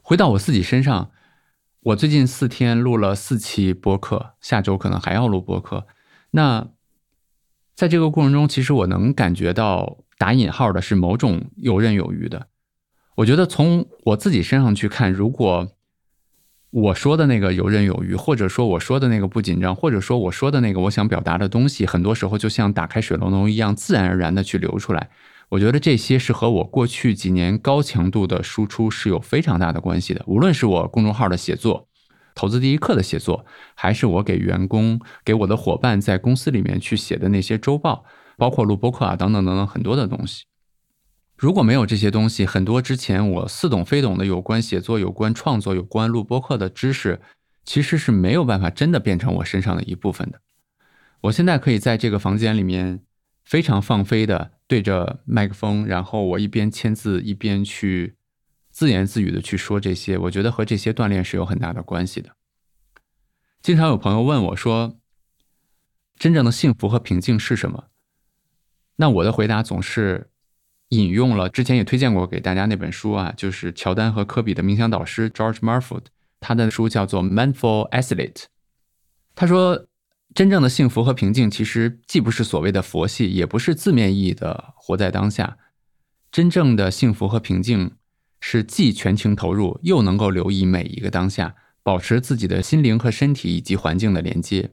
[0.00, 1.10] 回到我自己身上，
[1.80, 5.86] 我最近四天录了四期播客，下周可能还要录播客。
[6.32, 6.68] 那
[7.74, 10.04] 在这个过程中，其实我能感觉到。
[10.20, 12.48] 打引号的是某种游刃有余的，
[13.14, 15.66] 我觉得从我自己身上去看，如果
[16.70, 25.08] 我说的那个游刃有余，或者说我说的那个不紧张，或者说我说的那个我想表达的东西，很多时候就像打开水龙头一样，自然而然的去流出来。
[25.48, 30.22] 我觉得这些是和我过去几年高强度的输出是有非常大的关系的。
[30.26, 31.88] 无论是我公众号的写作、
[32.34, 38.04] 投资第一课的写作，还是我给员工、给我的伙伴在公司里面去写的那些周报。
[38.40, 40.44] 包括录播课啊，等等等等很多的东西。
[41.36, 47.20] 如果没有这些东西，很多之前我似懂非懂的有关写作、有关创作、有关录播课的知识，
[47.66, 50.40] 其实是没有办法真的变成我身上的一部分的。
[51.20, 53.02] 我现在可以在这个房间里面
[53.44, 58.14] 非常放飞的对着麦克风，然后我一边签字一边去
[58.70, 62.30] 自言自语的去说这些，我觉得和这些锻炼是有很大的关系的。
[63.60, 64.96] 经常有朋友问我说
[66.18, 67.84] ：“真正的幸福和平静是什么？”
[68.96, 70.28] 那我的回答总是
[70.90, 76.04] 引用了之前也推荐过给大家那本书啊，就是乔丹和科比的冥想导师 George Marford，
[76.40, 78.32] 他的书叫做《Mindful Athlete》。
[79.34, 79.86] 他说，
[80.34, 85.56] 真正的幸福和平静，其实既不是所谓的佛系，也不是字面意义的活在当下，
[86.30, 87.92] 真正的幸福和平静，
[88.40, 94.70] 是既全情投入，又能够留意每一个当下，保持自己的心灵和身体以及环境的连接。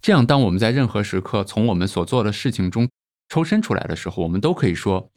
[0.00, 2.88] 这样，当我们在任何时刻从我们所做的事情中
[3.28, 5.10] 抽身出来的时候，我们都可以说：“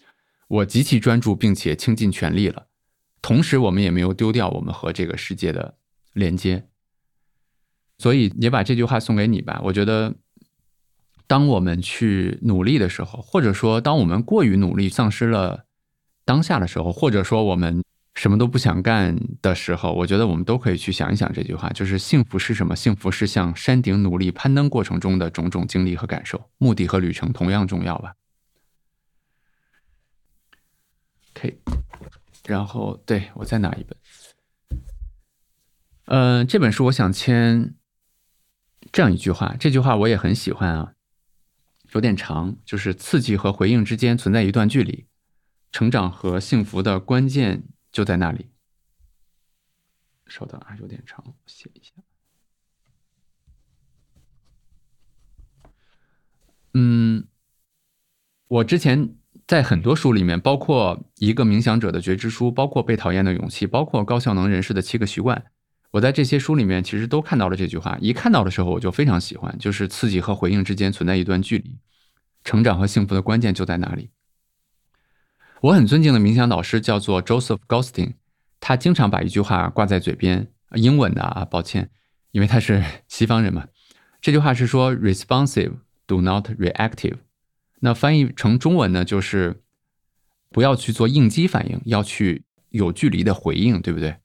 [0.47, 2.67] 我极其专注，并且倾尽全力了。”
[3.21, 5.75] 同时，我们也没有丢掉我们和这个世界的
[6.13, 6.67] 连接。
[7.97, 9.61] 所以，也把这句话送给你吧。
[9.65, 10.15] 我觉得。
[11.27, 15.63] 当我们去努力的时候，或者说当我们过于努力，丧失了
[16.25, 17.81] 当下的时候，或者说我们
[18.13, 22.75] 什么都不想干的时候，我觉得我们都可以去想一想这句话：就是幸福是什么？
[22.75, 26.49] 幸福是向山顶努力攀登过程中的种种经历和感受。
[26.57, 28.13] 目的和旅程同样重要吧
[31.35, 31.57] ？OK，
[32.45, 33.97] 然后对我再拿一本，
[36.05, 37.73] 嗯，这本书我想签
[38.91, 40.93] 这样一句话，这句话我也很喜欢啊。
[41.93, 45.07] 有点长，就是刺激和回应之间存在一段距离，
[45.71, 48.49] 成长和幸福的关键就在那里。
[50.27, 51.91] 稍等啊，有点长，写一下。
[56.73, 57.27] 嗯，
[58.47, 65.37] 我之前在很多书里面，包括《一个冥想者的觉知书》，包括《被讨厌的勇气》，包括《高效能人士的七个习惯》。
[65.91, 71.77] 我在这些书里面其实都看到了这句话，一看到的时候我就非常喜欢，就是刺激和回应之间存在一段距离，
[72.45, 74.11] 成长和幸福的关键就在那里。
[75.61, 78.13] 我很尊敬的冥想导师叫做 Joseph g o s t i n
[78.59, 81.91] 他经常把一句话挂在嘴边，英文的啊，抱歉，
[82.31, 83.67] 因为他是西方人嘛。
[84.19, 85.73] 这句话是说 “responsive,
[86.07, 87.17] do not reactive”，
[87.81, 89.61] 那翻译成中文呢就是
[90.49, 94.17] 不要去做应激反应，要去有距离的回应，对不对？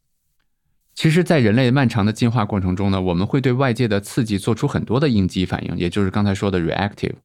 [0.95, 7.17] 其实，在人类漫长的进化过程中呢，我们会对外界的刺激做出很多的应激反应，也就是刚才说的 reactive。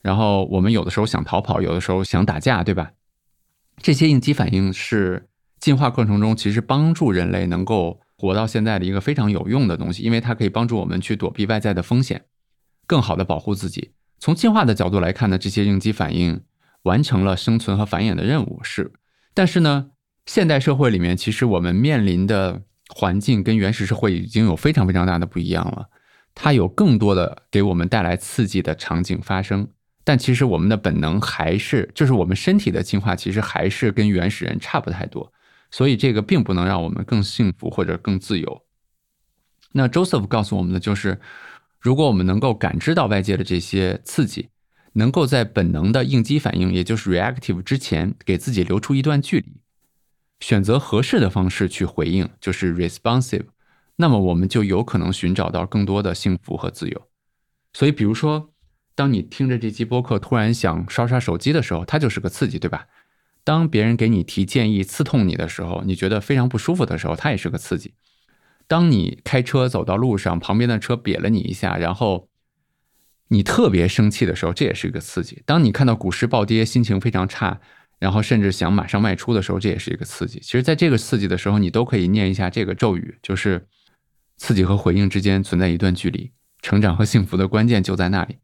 [0.00, 2.90] 然后，我们有的时候想逃跑，有的时候想打架，对吧？
[3.78, 12.24] 这些应激反应是进化过程中其实帮助人类能够活到现在的一个非常有用的东西，因为它可以帮助我们去躲避外在的风险，
[12.86, 13.92] 更好的保护自己。
[14.18, 16.42] 从进化的角度来看呢，这些应激反应
[16.82, 18.92] 完成了生存和繁衍的任务，是。
[19.34, 19.90] 但是呢，
[20.26, 22.62] 现代社会里面，其实我们面临的
[22.94, 25.88] 环境跟原始社会已经有非常非常大的不一样了，
[26.34, 29.68] 它有更多的给我们带来刺激的场景发生，
[30.04, 35.32] 但其实我们的本能还是，就是我们身体的进化其实还是跟原始人差不太多，
[35.70, 38.62] 所以这个并不能让我们更幸福或者更自由。
[39.72, 41.20] 那 Joseph 告诉我们的就是，
[41.80, 44.50] 如果我们能够感知到外界的这些刺激，
[44.92, 49.60] 能够在本能的应激反应，也就是 reactive 之前，给自己留出一段距离。
[50.40, 53.46] 选择合适的方式去回应，就是 responsive，
[53.96, 57.08] 那么我们就有可能寻找到更多的幸福和自由。
[57.72, 58.51] 所以，比如说，
[58.94, 62.86] 当你听着这期播客，突然想刷刷手机的时候，它就是个刺激，对吧？
[63.44, 67.94] 当别人给你提建议、刺痛你的时候，你觉得非常不舒服的时候，它也是个刺激。
[68.68, 72.28] 当你开车走到路上，旁边的车瘪了你一下，然后
[73.28, 75.42] 你特别生气的时候，这也是一个刺激。
[75.44, 77.60] 当你看到股市暴跌，心情非常差。
[77.98, 80.40] 然后甚至想马上卖出的时候，这也是一个刺激。
[80.40, 83.68] 其实，在这个刺激的时候，你都可以念一下这个咒语，就是
[84.36, 88.38] 刺激和回应之间存在一段距离，成长和幸福的关键就在那里。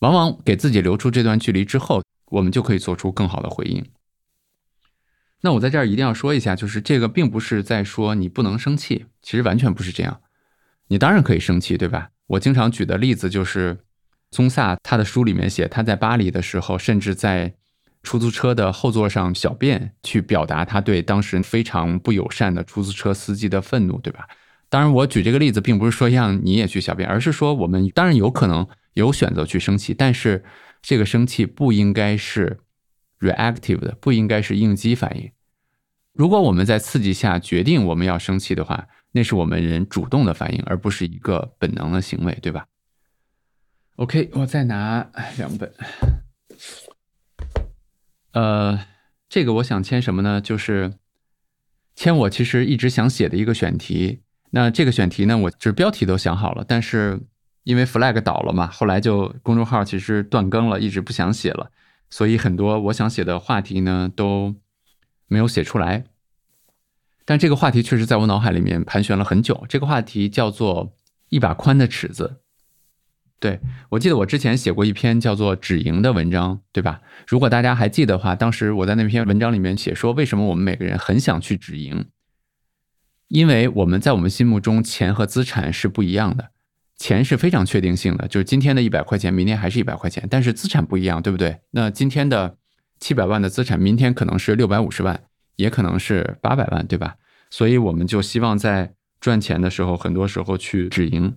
[0.00, 3.84] 往往给自己留出这段距离之后，我们就可以做出更好的回应。
[5.40, 10.20] 那我在这儿一定要说一下，就是这个并不是在说你不能生气，其实完全不是这样。
[10.88, 12.10] 你当然可以生气，对吧？
[12.26, 13.78] 我经常举的例子就是
[14.30, 17.54] 宗萨他的书里面写，他在巴黎的时候，甚至在。
[18.04, 24.26] 出租车的后座上小便，去表达他对当时非常不友善的出租车司机的愤怒，对吧？
[24.70, 28.66] 当然，我举这个例子并不是说让你也去小便，而是说我们当然有可能
[28.98, 30.44] 有选择去生气，但是
[30.82, 32.58] 这个生气不应该是
[33.20, 35.30] reactive 的，不应该是应激反应。
[36.12, 42.66] 如果我们在刺激下决定我们要生气的话，那是我们人主动的反应，而不是一个本能的行为，对吧
[43.96, 45.72] ？OK，我再拿两本。
[48.32, 48.84] 呃，
[49.28, 50.40] 这个我想签什么呢？
[50.40, 50.94] 就是
[51.94, 54.22] 签我其实一直想写的一个选题。
[54.50, 57.20] 那这个选题呢，我就是标题都想好了，但是
[57.64, 61.70] 因为 flag 倒了嘛，后来就公众号其实断更了，一直不想写了，
[62.10, 64.54] 所以很多我想写的话题呢都
[65.26, 66.04] 没有写出来。
[67.24, 69.66] 但这个话题确实在我脑海里面盘旋了很久。
[69.68, 70.96] 这个话题叫做
[71.28, 72.40] 一把宽的尺子。
[73.38, 77.02] 对，我记得我之前写过一篇叫做“止盈”的文章，对吧？
[77.26, 82.06] 如果大家还记得的话，当时我在那篇文章里面写说，为什么我们每个人很想去止盈？
[83.28, 86.50] 因为我们在我们心目中，钱和资产是不一样的。
[86.98, 90.26] 钱是非常确定性的，就是今天的一百块钱，明天还是一百块钱。
[90.28, 91.60] 但是资产不一样，对不对？
[91.70, 92.56] 那今天的
[92.98, 95.20] 七百万的资产，明天可能是六百五十万，
[95.56, 97.14] 也可能是八百万，对吧？
[97.50, 101.36] 所以我们就希望在赚钱的时候，很多时候去止盈。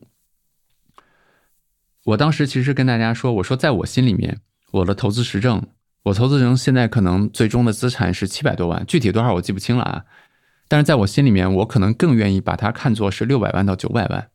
[2.06, 4.40] 我当时其实跟大家说，我说在我心里面，
[4.72, 5.64] 我的投资实证，
[6.02, 10.06] 我投资人现在可能最终的资产是七百多万，具体多少我记不清了啊。
[10.68, 14.30] 但是在我心里面，我可能更愿意把它看作是六百万到九百万。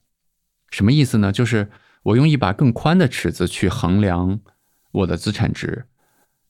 [0.70, 1.32] 什么意思呢？
[1.32, 1.70] 就是
[2.02, 4.40] 我用一把更宽的尺子去衡量
[4.92, 5.86] 我的资产值。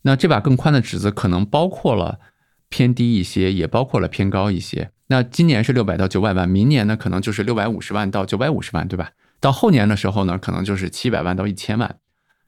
[0.03, 2.21] 那这把更宽的尺子可能包括了
[2.69, 4.91] 偏低一些，也包括了偏高一些。
[5.09, 9.11] 那今年是六百到九百万，明年呢可能就是六百五十万到九百五十万，对吧？
[9.41, 11.99] 到后年的时候呢，可能就是七百万到一千万。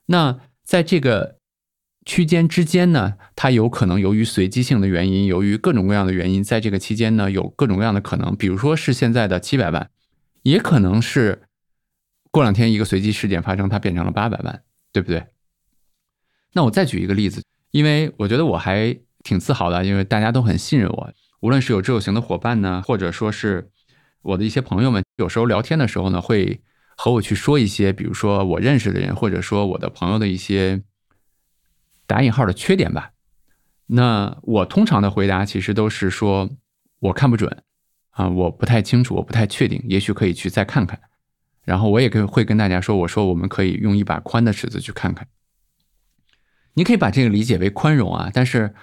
[0.07, 1.37] 那在这个
[2.05, 8.35] 区间之间呢，它有可能由于随机性的原因，由于各种各样的原因，在这个期间呢有各种各样的可能。
[8.35, 9.91] 比如说是现在的七百万，
[10.43, 11.43] 也可能是
[12.39, 14.63] 过两天一个随机事件发生，它变成了八百万，
[14.93, 15.27] 对不对？
[16.53, 21.13] 那我再举一个例子，因为我觉得我还挺自豪的，因为大家都很信任我。
[21.41, 23.71] 无论是有志有行的伙伴呢，或者说是
[24.23, 26.63] 我的一些朋友们，有时候聊天的时候呢，会
[26.97, 30.83] 和我去说一些，比如说我认识的人，或者说我的朋友的一些
[32.07, 33.11] 打引号的缺点吧。
[33.87, 36.51] 那我通常的回答其实都是说
[37.01, 37.65] 我看不准
[38.11, 41.01] 啊，我不太清楚，我不太确定，也许可以去再看看。
[41.69, 45.27] 然后我也跟会跟大家说，我说我们可以用一把宽的尺子去看看。
[46.75, 48.75] 你可以把这个理解为宽容啊，但是。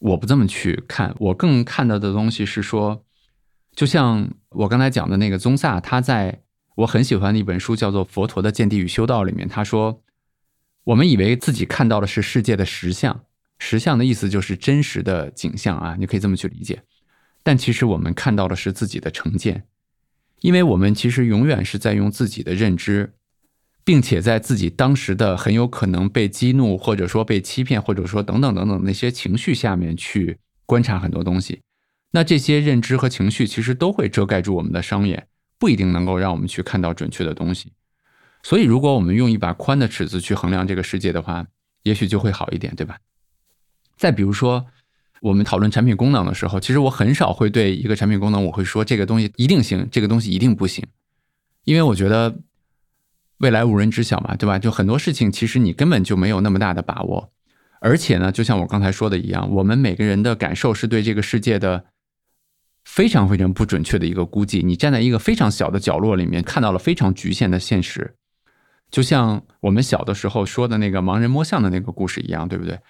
[0.00, 3.04] 我不这么去看，我更看到的东西是说，
[3.74, 6.40] 就像我刚才讲的那个宗萨，他在
[6.76, 10.00] 我很喜欢的一本书叫做《佛陀的见地与修道》里面，他说，
[10.84, 13.24] 我们以为自己看到的是世界的实相，
[13.58, 16.80] 实相的意思就是真实的景象啊，你可以这么去理解，
[17.42, 19.64] 但其实我们看到的是自己的成见，
[20.40, 23.14] 因为我们其实永远是在用自己的认知。
[23.84, 30.36] 并且在自己当时的很有可能被激怒，或者说被欺骗，或者说等等等等那些情绪下面去
[30.66, 31.62] 观察很多东西，
[32.10, 35.28] 那这些认知和情绪其实都会遮盖住我们的双眼，
[35.58, 37.72] 不一定能够让我们去看到准确的东西。
[38.42, 41.46] 所以，如果我们用一把宽的尺子去衡量这个世界的话，
[41.82, 42.98] 也许就会好一点，对吧？
[43.96, 44.66] 再比如说，
[45.20, 50.84] 我们讨论产品功能的时候，其实我很少会对一个产品功能我会说这个东西一定行，这个东西一定不行，
[51.64, 52.36] 因为我觉得。
[53.40, 54.58] 未来无人知晓嘛，对吧？
[54.58, 57.30] 就很多事情，其实你根本就没有那么大的把握。
[57.78, 61.84] 而且呢，就像我刚才说的一样，我们每个人的感受是对这个世界的
[62.84, 64.64] 非常非常不准确的一个估计。
[64.64, 68.16] 你站在一个非常小的角落里面，看到了非常局限的现实，
[68.90, 72.80] 就像我们小的时候说的那个盲人摸象的那个故事一样，对不对？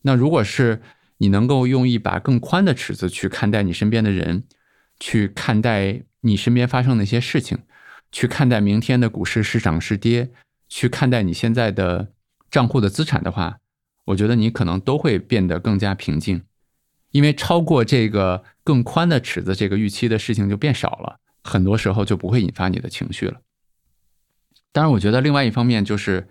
[0.00, 0.80] 那如果是
[1.18, 4.44] 你能够用一把更宽的尺子去看待你身边的人，
[4.98, 7.58] 去看待你身边发生的一些事情。
[8.10, 10.30] 去看待明天的股市是涨是跌，
[10.66, 12.12] 去看待你现在的
[12.50, 13.58] 账户的资产的话，
[14.06, 16.42] 我觉得你可能都会变得更加平静，
[17.10, 23.42] 因为超过这个更宽的尺子，这个预期的事情就变少了，很多时候就不会引发你的情绪了。
[24.72, 26.28] 当然，我觉得另外一方面就是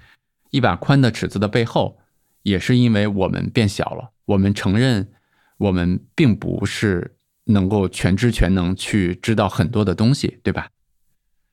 [0.50, 2.00] 一把宽的尺子的背后，
[2.48, 5.12] 也是因为我们变小了，我们承认
[5.58, 10.70] 我们并不是能够全知全能去知道很多的东西，对吧？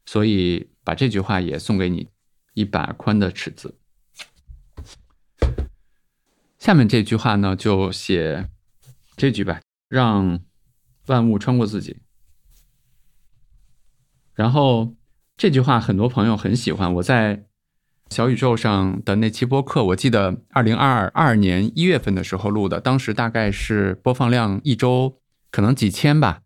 [0.07, 2.09] 所以把这句话也送给你，
[2.53, 3.77] 一把宽的尺子。
[6.61, 8.49] 下面这句话呢，就写
[9.17, 10.39] 这句吧，让
[11.07, 11.97] 万物穿过自己。
[14.33, 14.95] 然后
[15.37, 17.47] 这句话很多朋友很喜欢，我在
[18.15, 25.19] 小宇宙上的那期播客，我记得二零二二年一月份的时候录的，当时大概是播放量一周
[25.51, 26.43] 可能几千吧，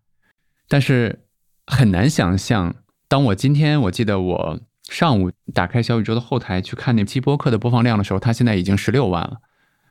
[0.67, 1.27] 但是
[1.67, 2.73] 很难想象。
[3.07, 4.59] 当我今天我记得我
[4.89, 9.37] 上午打开小宇宙的后台去看那期播客的播放量的时候，它现在已经十六万了。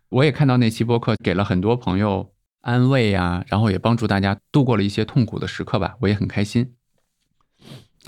[0.08, 6.74] 我也看到那期播客给了很多朋友安慰啊，然后也帮助大家度过了一些痛苦的时刻吧，我也很开心。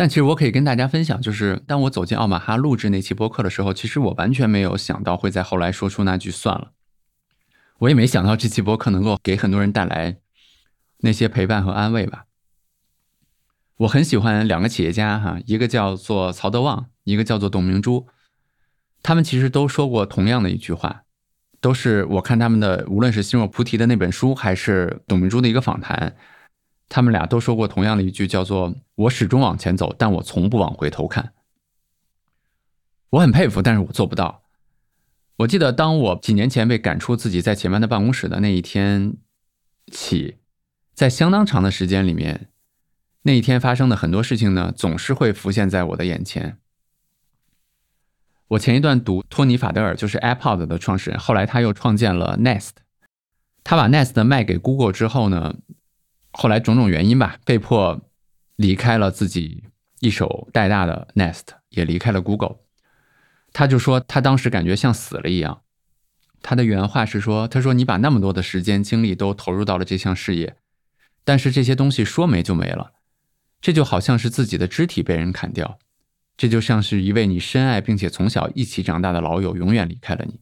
[0.00, 6.72] 但其实我可以跟大家分享，就是当我走进奥马哈录制那期播客的时候，其实我完全没有想到会在后来说出那句“算了”。
[7.80, 10.16] 我也没想到这期播客能够给很多人带来
[11.00, 12.24] 那些陪伴和安慰吧。
[13.76, 18.06] 我很喜欢两个企业家哈，一个叫做曹德旺，一个叫做董明珠，
[19.02, 21.02] 他们其实都说过同样的一句话，
[21.60, 26.16] 都是我看他们的，无论是心若菩提的那本书，还是董明珠的一个访谈，
[26.90, 31.32] 他们俩都说过同样的一句，叫做“我始终往前走，但我从不往回头看”。
[33.10, 34.42] 我很佩服，但是我做不到。
[35.36, 39.14] 我记得当我几年前被赶出自己在前面的办公室的那一天
[39.90, 40.38] 起，
[40.92, 42.48] 在相当长的时间里面。
[43.22, 46.58] 那一天发生的很多事情呢，总是会浮现在我的眼前。
[48.48, 52.70] 我前一段读托尼·法德尔，就是 AirPod 的创始人，后来他又创建了 Nest。
[53.62, 55.54] 他把 Nest 卖给 Google 之后呢，
[56.32, 58.00] 后来种种原因吧，被迫
[58.56, 59.64] 离开了自己
[60.00, 62.58] 一手带大的 Nest，也离开了 Google。
[63.52, 65.62] 他就说他当时感觉像死了一样。
[66.42, 70.56] 他的原话是说：“他说你把那么多的时间精力都投入到了这项事业，
[71.22, 72.92] 但是这些东西说没就没了，
[73.60, 75.78] 这就好像是自己的肢体被人砍掉，
[76.38, 80.40] 这就像是一位你深爱并且从小一起长大的老友永远离开了你。”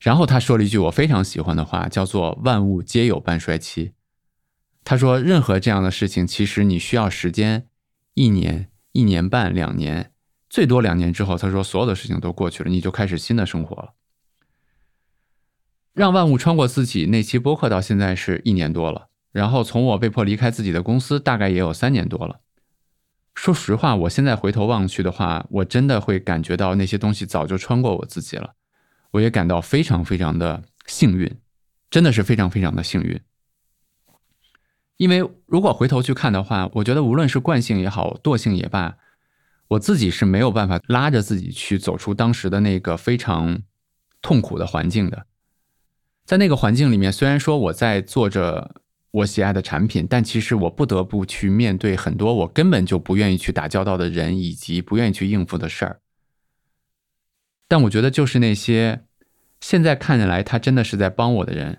[0.00, 3.92] 然后他说了一句我非常喜欢的话，叫做“万物皆有半衰期”。
[4.90, 7.68] 他说：“任何这样的事情，其实你需要时间，
[8.14, 10.10] 一年、一年半、两年，
[10.48, 13.94] 最多两年之后，他说所有的事情都过去了，你就开始新的生活了。”
[15.94, 22.40] 让万物穿过自己那期播客到现在是一年多了，然后从我被迫离开自己的公司，大概也有三年多了。
[23.36, 28.56] 说实话，我现在回头望去的话，我真的会感觉到那些东西早就穿过我自己了。
[29.12, 31.38] 我也感到非常非常的幸运，
[31.88, 33.20] 真的是非常非常的幸运。
[35.00, 38.98] 因为如果回头去看的话，我觉得无论是惯性也好，惰性也罢，
[39.68, 43.62] 我自己是没有办法拉着自己去走出当时的那个非常
[44.20, 45.24] 痛苦的环境的。
[46.26, 48.74] 在那个环境里面，虽然说我在做着
[49.10, 56.00] 我喜爱的产品，但其实我不得不去面对很多我根本就不愿意去打交道的人，以及不愿意去应付的事儿。
[57.66, 59.04] 但我觉得，就是那些
[59.62, 61.78] 现在看起来他真的是在帮我的人，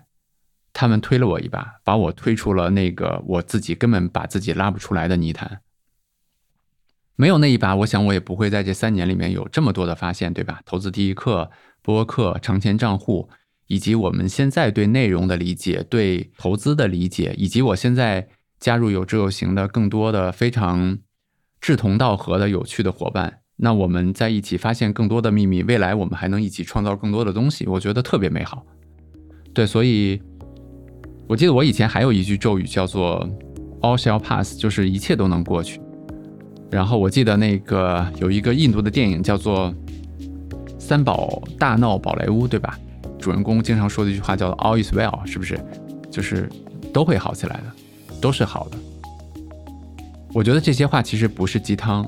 [0.72, 5.60] 他们推了我一把，把我推出了那个我自己根本把自己拉不出来的泥潭。
[7.16, 10.60] 没有那一把，我想我也不会在这三年里面有这么多的发现，对吧？
[10.66, 11.50] 投资第一课、
[11.82, 13.28] 播客、长钱账户。
[13.68, 18.28] 以及我们现在对内容的理解、对投资的理解，以及我现在
[18.60, 20.98] 加入有知有行的更多的非常
[21.58, 28.66] 志同道合的有趣的伙伴，那我们在一起发现更多的秘密，未来我们还能一起创造更多的东西，我觉得特别美好。
[29.54, 30.20] 对，所以
[31.32, 33.26] 我记得我以前还有一句咒语叫做
[33.80, 35.80] “All shall pass”，就是一切都能过去。
[36.70, 39.70] 然后我记得那个有一个印度的电影叫做
[40.78, 42.78] 《三宝大闹宝莱坞》，对吧？
[43.18, 45.58] 主人公经常说的一句话叫做 “All is well”，是不是？
[46.10, 46.50] 就是
[46.92, 47.72] 都会好起来的，
[48.20, 48.76] 都是好的。
[50.34, 52.06] 我觉得这些话其实不是鸡汤，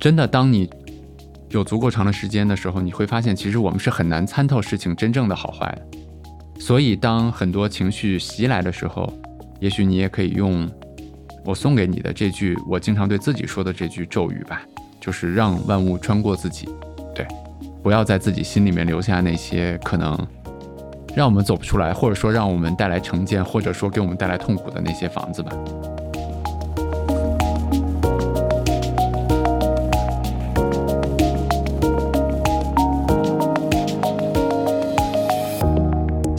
[0.00, 0.26] 真的。
[0.26, 0.68] 当你
[1.50, 5.98] 有足够长的时间的时候，你会发现，其实我们是很难参透事情真正的好坏的。
[6.58, 9.12] 所以，当很多情绪袭来的时候，
[9.60, 10.70] 也许你也可以用
[11.44, 14.62] 我送给你的这句我经常对自己说的这句咒语吧，
[15.00, 16.68] 就是让万物穿过自己。
[17.14, 17.26] 对。
[17.82, 20.16] 不要在自己心里面留下那些可能
[21.16, 25.50] 让我们走不出来，或者说让我们带来成见，或者说给我们带来痛苦的那些房子吧。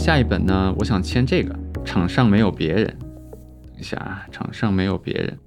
[0.04, 2.86] 下一本呢，我想签这个，场上没有别人。
[3.00, 5.40] 等一下啊，场上没有别人。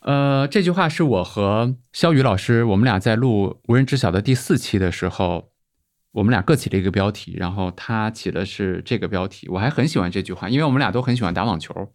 [0.00, 5.48] 呃，这句话是我和肖宇老师，我们俩在录《无人知晓》的第四期的时候，
[6.12, 9.48] 我们俩各起了一个标题，然后他起的是这个标题。
[9.48, 11.94] 我还很喜欢这句话，因为我们俩都很喜欢打网球。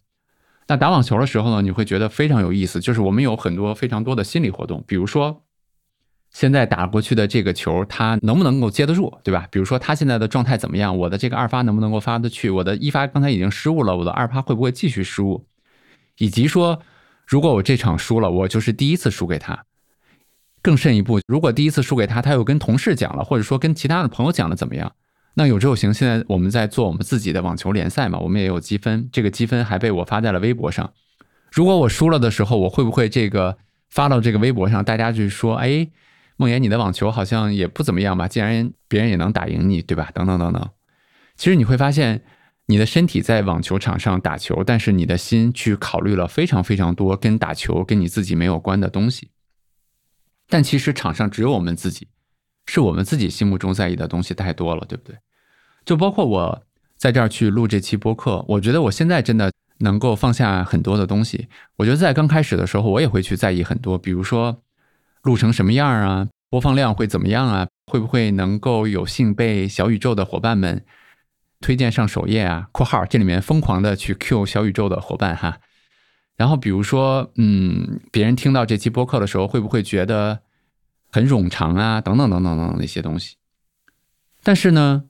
[0.68, 5.44] 那打网球的时候呢，你会觉得非常有意思，就是我们有很多非常多的心理活动，比如说
[6.32, 9.48] 现在打过去的这个球，他能不能够接得住，对吧？
[9.52, 15.46] 比如说他现在的状态怎么样，我的这个二发能不能够发得去，我的一发刚才已经失误了，我的二发会不会继续失误，
[16.18, 16.82] 以及说。
[17.28, 19.64] 如果我这场输了，我就是第一次输给他。
[20.62, 24.92] 更甚一步，如果第一次输给他，他又跟同事讲了，或者说跟其他的朋友讲了，怎么样？
[25.36, 25.94] 那有这有行。
[25.94, 30.92] 现在我们在做我们自己的网球联赛嘛，我们也有积分，这个积分还被我发在了微博上。
[31.54, 33.58] 如果我输了的时候，我会不会这个
[33.90, 35.88] 发到这个微博上，大家就说：“哎，
[36.42, 38.28] 梦妍，你的网球好像也不怎么样吧？
[38.28, 40.70] 既然别人也能打赢你，对吧？”等等等等。
[41.36, 42.24] 其实你会发现。
[42.68, 49.32] 你的身体在网球场上打球，但是你的心去考虑了非常非常多跟打球跟你自己没有关的东西。
[50.48, 52.08] 但其实场上只有我们自己，
[52.68, 55.18] 是我们自己心目中在意的东西太多了，对不对？
[55.84, 56.64] 就包括我
[56.96, 61.50] 在这儿去录这期播客，我觉得我现在真的能够放下很多的东西。
[61.76, 64.64] 我觉得在刚开始的时候，我也会去在意很多，比如说
[65.24, 70.86] 录成什么样啊，播放量会怎么样啊，会不会能够有幸被小宇宙的伙伴们。
[71.60, 75.60] 推荐上首页啊，括号这里面疯狂的去 Q 小宇宙的伙伴哈，
[76.36, 80.40] 然后比如说，嗯，别人听到这期播客的时候，会不会觉得
[81.12, 82.02] 很冗长啊？
[82.02, 83.36] 等等等等等等那些东西。
[84.42, 85.04] 但是呢，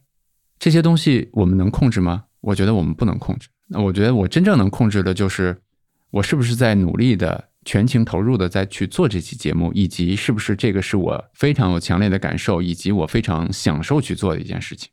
[0.59, 2.25] 这些东西我们能控制吗？
[2.41, 3.47] 我觉得我们不能控制。
[3.67, 5.61] 那我觉得我真正能控制的就是，
[6.09, 14.89] 我是不是在努力的、全情投入的在去做这期节目，以及是不是这个是我非常有强烈的感受，以及我非常享受去做的一件事情。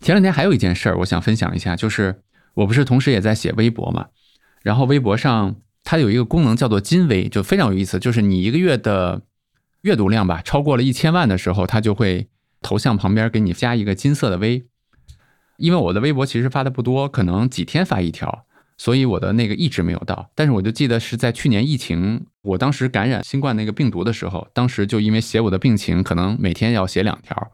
[0.00, 2.22] 前两天还有一件事儿，我想分享一下，就是
[2.54, 4.08] 我不是同时也在写微博嘛，
[4.62, 9.22] 然后微博上它有一个功能叫做金微，就非常有意思，就是你一个月的
[9.80, 12.28] 阅读量吧，超过了一千万的时候，它就会
[12.60, 14.66] 头像旁边给你加一个金色的微。
[15.56, 18.44] 因为我的微博其实发的不多，可能几天发一条，
[18.76, 20.30] 所以我的那个一直没有到。
[20.34, 27.52] 但是我就记得是在去年疫情，我当时感染新冠那个病毒的时候，当时就因为写我的病情，可能每天要写两条，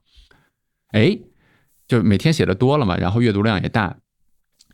[0.92, 1.18] 哎，
[1.86, 3.98] 就每天写的多了嘛，然后阅读量也大。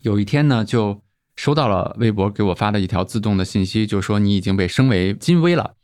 [0.03, 1.03] 有一天呢，就
[1.34, 5.74] 收到了微博给我发的一条自动的信息，就说你已经被升为金威了。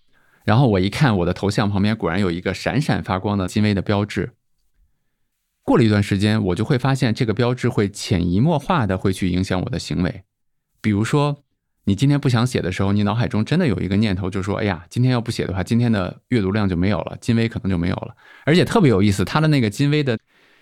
[0.44, 4.34] 然后我一看我的头像旁边果然有一个闪闪发光的金威的标志。
[5.62, 10.24] 过了一段时间，我就会发现这个标志会潜移默化的会去影响我的行为。
[10.82, 11.42] 比如说，
[11.84, 18.14] 你今天不想写的时候，你脑海中真的有一个念头，就说：“哎呀，今天要不写的话，今天的阅读量就没有了，金微可能就没有了。”
[18.44, 20.18] 而且特别有意思，它的那个金微的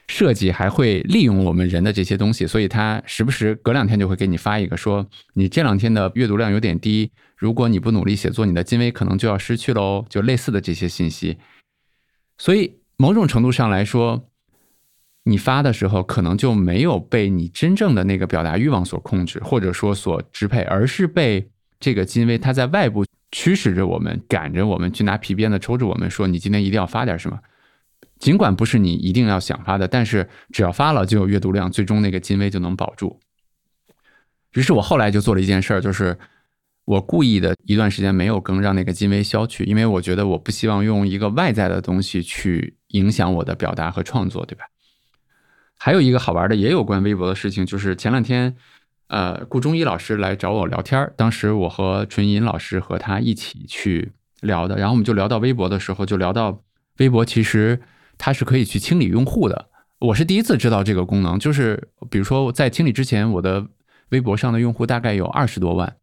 [0.08, 11.38] 设计还会利用我们人的这些东西，所以它时不时隔两天就会给你发一个说：“你这两天的阅读量有点低，如果你不努力写作，你的金微可能就要失去喽。”就类似的这些信息。
[12.38, 14.29] 所以某种程度上来说，
[15.30, 27.38] 你发的时候，可能就没有被你真正的那个表达欲望所控制，或者说所支配，而是被这个金威它在外部驱使着我们，赶着我们去拿皮鞭子抽着我们，说你今天一定要发点什么。
[28.18, 33.20] 尽管不是你一定要想发的，但是只要发了就有阅读量，最终那个金威就能保住。
[34.54, 36.18] 于是我后来就做了一件事儿，就是
[36.84, 44.64] 我故意的一段时间没有更，让那个金威消去，因为我觉得我不希望用一个外在的东西去影响我的表达和创作，对吧？
[45.82, 48.54] 还有一个好玩的，也有关微博的事情，就是前两天，
[49.08, 54.12] 呃，顾中医老师来找我聊天当时我和纯银老师和他一起去
[54.42, 56.62] 聊的，然后我们就聊到微博的时候，就聊到
[56.98, 57.80] 微博其实
[58.18, 59.70] 它是可以去清理用户的。
[60.00, 63.66] 我是第一次知道这个功能，就是比如说在清理之前，我的
[64.10, 65.96] 微博上的用户大概有二十多万，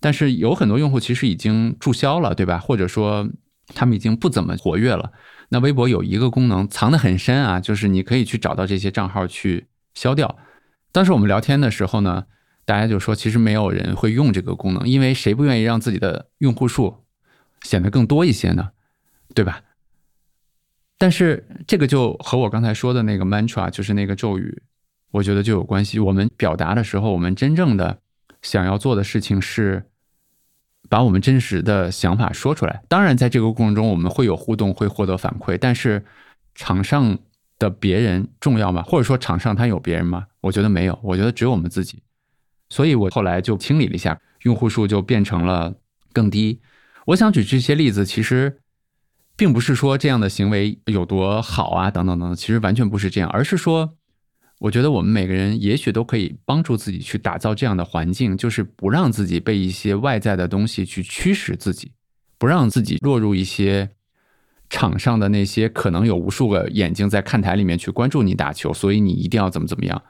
[0.00, 2.58] 但是有很多用户其实已经注销了，对吧？
[2.58, 3.28] 或者说
[3.74, 5.12] 他们已经不怎么活跃了。
[5.52, 10.38] 那微博有一个功能藏得很深啊，就是你可以去找到这些账号去消掉。
[10.92, 12.26] 当时我们聊天的时候呢，
[12.64, 17.04] 大家就说其实没有人会用这个功能，因为谁不愿意让自己的用户数
[17.62, 18.70] 显得更多一些呢？
[19.34, 19.62] 对吧？
[20.96, 24.62] 但是这个就和我刚才说的那个 mantra，就是那个咒语，
[25.10, 25.98] 我觉得就有关系。
[25.98, 27.98] 我们表达的时候，我们真正的
[28.40, 29.89] 想要做的事情是。
[30.90, 32.82] 把我们真实的想法说出来。
[32.88, 35.56] 当然，在这个过程中，我们会有互动，会获得反馈。
[35.56, 36.04] 但是，
[36.54, 37.16] 场上
[37.60, 38.82] 的别人重要吗？
[38.82, 40.26] 或者说，场上他有别人吗？
[40.40, 40.98] 我觉得没有。
[41.02, 42.02] 我觉得只有我们自己。
[42.68, 45.72] 所以我后来就清理了一下，用户数就变成了
[46.12, 46.60] 更低。
[47.06, 48.60] 我想举这些例子，其实
[49.36, 52.36] 并不是说这样的行为有多好啊，等等等等。
[52.36, 53.94] 其实完全不是这样，而是说。
[54.60, 61.92] 我觉得我们每个人也许都可以帮助自己去打造这样的环境，就是不让自己被一些外在的东西去驱使自己，
[62.36, 63.88] 不让自己落入一些
[64.68, 70.02] 场上的那些可能有无数个眼睛在看台里面去关注你打球，所以你一定要怎么怎么样。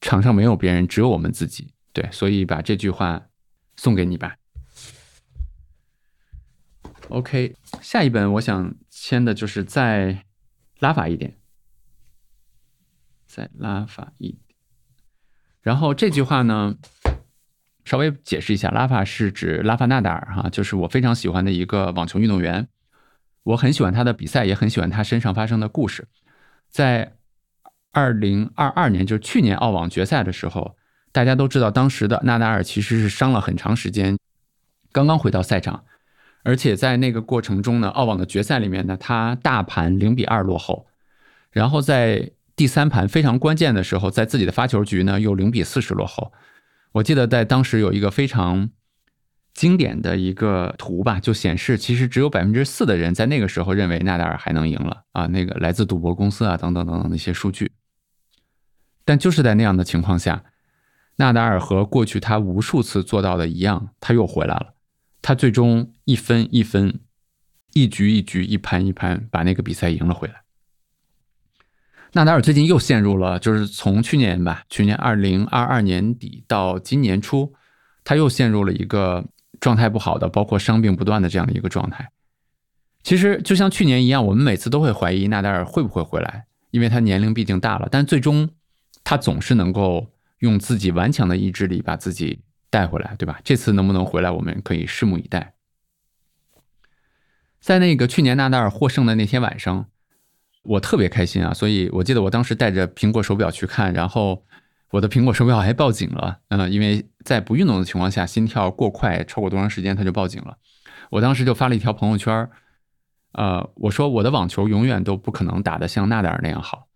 [0.00, 1.72] 场上没有别人，只有我们自己。
[1.92, 3.26] 对，所以把这句话
[3.76, 4.36] 送给你吧。
[7.08, 10.24] OK，下一本我想签的就是再
[10.78, 11.34] 拉法一点。
[13.38, 14.56] 再拉法一点，
[15.62, 16.74] 然后这句话呢，
[17.84, 22.66] 稍微解释一下，拉法是指拉法纳达尔哈，就是我非常喜欢的一个网球运动员，
[23.44, 26.08] 我很喜欢他的比赛，也很喜欢他身上发生的故事。
[26.68, 27.14] 在
[27.92, 30.76] 二零二二年，就是去年澳网决赛的时候，
[31.12, 34.18] 大家都知道，当时的纳达尔其实是伤了很长时间，
[34.90, 35.84] 刚刚回到赛场，
[36.42, 40.88] 而且在那个过程中呢，澳网的决赛里面呢，他大盘零比二落后，
[41.52, 42.32] 然后在。
[42.58, 46.32] 第三盘非常关键的时候，在自己的发球局呢，又零比四十落后。
[46.90, 48.70] 我记得在当时有一个非常
[49.54, 57.70] 经典的一个图吧，就显示其实只有百分之四的人在那个时候认为纳达尔还能赢了啊，那个来自赌博公司啊等等等等那些数据。
[59.04, 60.42] 但就是在那样的情况下，
[61.16, 64.74] 纳达尔和过去他无数次做到的一样，他又回来了。
[65.22, 66.98] 他最终一分一分，
[67.72, 70.42] 一局一局，一盘一盘，把那个比赛赢了回来。
[72.12, 77.52] 纳达尔最近又陷入了，就是从去年吧，去年二零二二年底到今年初，
[78.02, 79.26] 他又陷入了一个
[79.60, 82.10] 状态不好的，包括伤病不断的这样的一个状态。
[83.02, 87.86] 其实就像去年一样，我们每次都会怀疑纳达尔会不会回来，因为他年龄毕竟大了。
[87.90, 88.48] 但最终
[89.04, 90.06] 他总是能够
[90.38, 92.40] 用自己顽强的意志力把自己
[92.70, 93.38] 带回来，对吧？
[93.44, 95.52] 这次能不能回来，我们可以拭目以待。
[97.60, 99.86] 在那个去年纳达尔获胜的那天晚上。
[100.62, 101.54] 我特别开心啊！
[101.54, 104.44] 所以我记得我当时带着苹果手表去看，然后
[104.90, 110.58] 我的苹果手表还报警了，嗯，因为在不运动的情况下，心跳过快，超过多长时间它就报警了。
[111.10, 112.50] 我当时就发了一条朋友圈，
[113.32, 116.88] 呃，我说我的网球永远都不可能打得像纳达尔那样好，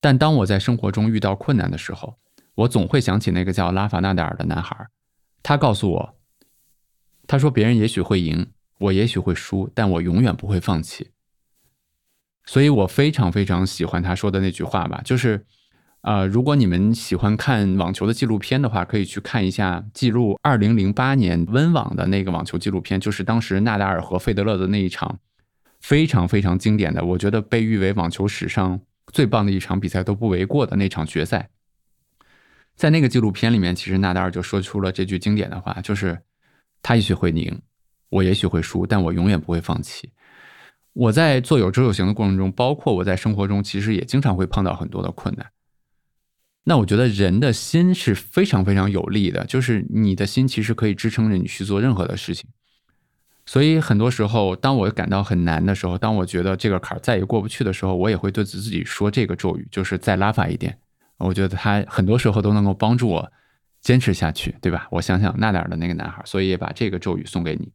[0.00, 2.16] 但当我在生活中遇到困难的时候，
[2.54, 4.76] 我总会想起那个叫拉法纳达尔的男孩，
[5.42, 6.14] 他告诉我，
[7.26, 11.11] 他说别人也许会赢，我也许会输，但我永远不会放弃。
[12.44, 15.44] 所以我非常非常喜欢他说的那句话吧，就是，
[16.00, 25.20] 呃，如果你们喜欢看网球的纪录片的话，可以去看一下记录二零零八年温网的那个网球纪录片，就是当时纳达尔和费德勒的那一场
[25.80, 28.80] 非常非常经典的，我觉得被誉为网球史上
[29.12, 31.48] 最棒的一场比赛都不为过的那场决赛。
[32.74, 36.18] 在那个纪录片里面，其实纳达尔就说出了这句经典的话，就是
[36.82, 37.60] 他也许会赢，
[38.08, 40.10] 我也许会输，但我永远不会放弃。
[40.92, 45.46] 我在做有知有行的过程中，包括我在生活中，其实也经常会碰到很多的困难。
[46.64, 52.48] 那我觉得人的心是非常非常有力的，就是你的心其实可以支撑着你去做任何的事情。
[53.44, 60.78] 所以很多时候，当我感到很难的时候，当我觉得这个坎儿再也过不去的时候，我也会对自己说这个咒语，就是再拉法一点。
[61.18, 63.32] 我觉得他很多时候都能够帮助我
[63.80, 64.86] 坚持下去，对吧？
[64.92, 67.72] 我想想那点儿的那个男孩，所以也把这个咒语送给你。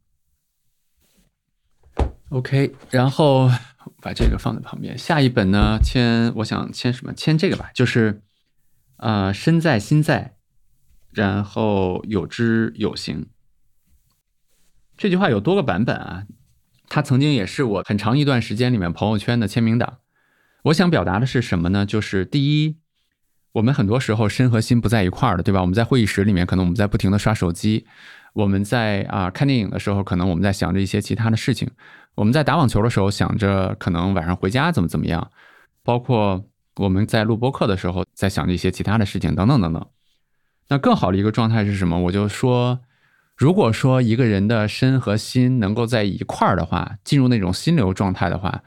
[2.30, 3.50] OK，然后
[4.02, 4.96] 把这个放在旁边。
[4.98, 7.12] 下一本呢，签我想签什么？
[7.14, 8.22] 签这个吧，就是
[8.98, 10.36] 呃，身在心在，
[11.10, 13.26] 然后有知有行。
[14.96, 16.26] 这句话有多个版本啊，
[16.88, 19.98] 它曾经也是我很长一段时间里面朋友圈的签名档。
[20.64, 21.86] 我想表达的是什么呢？
[21.86, 22.76] 就是第一，
[23.52, 25.60] 我们很多时候身和心不在一块儿的，对吧？
[25.62, 27.86] 我们在会议室里面，可能我们在不停的刷手机；
[28.34, 31.70] 我们在啊看电影的时候，可能我们在想着一些其他的事情。
[32.18, 35.30] 我们在打网球的时候想着可能晚上回家怎么怎么样，
[35.84, 36.44] 包括
[36.74, 39.86] 我们在录播课的时候在想着一些其他的事情等等等等。
[40.68, 41.96] 那更好的一个状态是什么？
[42.00, 42.80] 我就说，
[43.36, 48.64] 如果说一个人的身和心能够在一块儿的话，进入那种心流状态的话，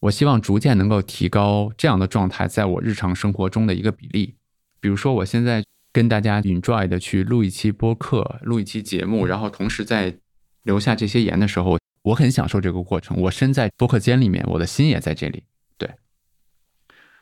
[0.00, 4.34] 我希望逐渐能够提高这样的状态在我日常生活中的一个比例。
[4.80, 10.16] 比如说，我现在跟大家 enjoy 的去录一期播客，录一期节目，然后同时在
[10.62, 11.76] 留下这些言的时候。
[12.04, 15.44] 我很享受这个过程，我身在播客间里面，我的心也在这里。
[15.78, 15.90] 对，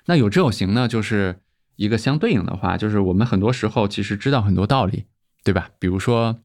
[0.06, 1.38] 那有知有行呢，就是
[1.76, 5.04] 一个相对应的话，就是我们很多时候其实知道很多道理，
[5.44, 5.70] 对吧？
[5.78, 6.40] 比如说，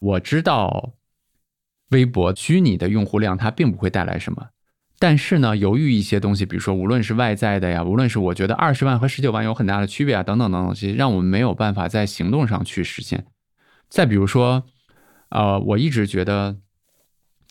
[0.00, 0.92] 我知道
[1.88, 4.48] 微博虚拟的用户量它并不会带来什么，
[4.98, 13.24] 但是呢，由于一些东西，比如说无论是外在的呀，无论是我觉得二十万和十九万有很大的区别啊，等等等等，其实让我们没有办法在行动上去实现。
[13.88, 14.62] 再比如说，
[15.30, 16.58] 呃，我一直觉得。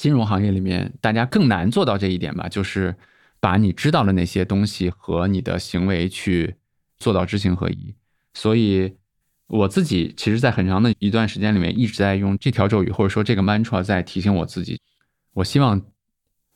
[0.02, 2.95] 金融行业里面，大家更难做到这一点吧，就是
[3.39, 6.56] 把你知道的那些东西和你的行为去
[6.97, 7.93] 做到知行合一。
[8.34, 8.95] 所以，
[9.45, 14.82] 我自己其实，在很长的一段时间里面，一直在用这条咒语，或者说这个 mantra，在提醒我自己。
[15.34, 15.80] 我希望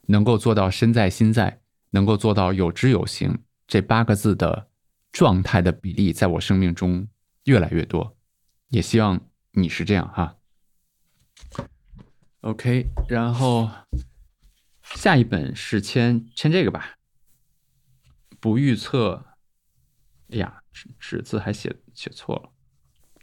[0.08, 1.60] 能够做到身在心在，
[1.92, 3.38] 能够做到有知有行
[3.68, 4.70] 这八个字的
[5.12, 7.08] 状态的比例，在我生命中
[7.44, 8.18] 越来越多。
[8.70, 9.22] 也希望
[9.52, 10.38] 你是这样哈。
[12.46, 13.68] OK，然后
[14.84, 16.92] 下一本是签签这个吧，
[18.40, 19.26] 不预测。
[20.30, 22.52] 哎呀，纸纸字还写写错了，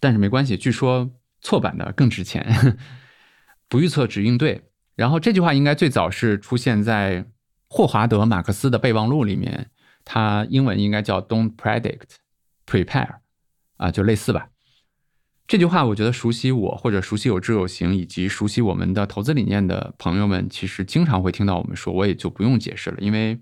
[0.01, 1.09] 但是没关系，据说
[1.41, 2.77] 错版的更值钱。
[3.69, 4.71] 不预测只应对。
[4.97, 7.25] 然后这句话应该最早是出现在
[7.69, 9.71] 霍华德·马克思的备忘录里面，
[10.05, 12.17] 它英文应该叫 “Don't predict,
[12.67, 13.19] prepare”，
[13.77, 14.49] 啊，就类似吧。
[15.53, 22.97] 这句话，我觉得熟悉我或者熟悉有知有行以及熟悉我们的投资理念的朋友们，其实经常会听到我们说，我也就不用解释了。
[23.01, 23.39] 因为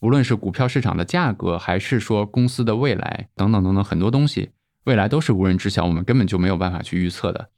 [0.00, 4.52] 无论是股票市场的价格，还是说公司的未来等等等等很多东西，
[4.84, 7.50] 未来都是无人知晓，我们根本就没有办法去预测的。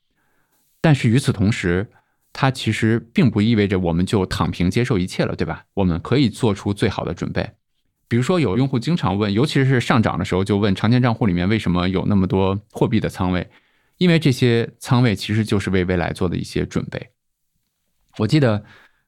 [0.80, 1.88] 但是与此同时，
[2.32, 5.62] 它其实并不意味着我们就躺平接受一切了，对吧？
[5.74, 7.48] 我们可以做出最好的准备。
[8.08, 13.48] 比如说，有用户经常问，尤其是上涨的时候，就问长钱账户里面为什么有那么多货币的仓位。
[13.98, 17.10] 因为这些仓位其实就是为未来做的一些准备。
[18.18, 18.64] 我记得，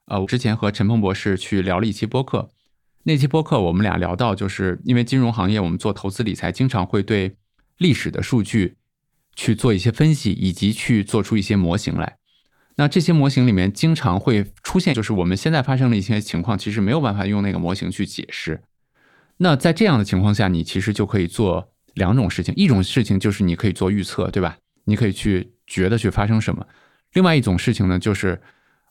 [0.06, 2.50] 呃，我之前和陈鹏博士去聊了一期播客，
[3.04, 7.36] 那期播客我们俩聊到，就是因为金融行业，我们做投资理财，经常会对
[7.78, 8.76] 历史的数据
[9.34, 12.16] 去做一些分析，以及去做出一些模型来。
[12.76, 18.62] 那这些模型里面经常会出现，就是我们现在发生的一些情况，其实没有办法用那个模型去解释。
[19.38, 24.58] 那在这样的情况下，你其实就可以做两种事情，一种事情就是你可以做预测，对吧？
[24.88, 26.66] 你可以去觉得去发生什么，
[27.12, 28.40] 另外一种事情呢，就是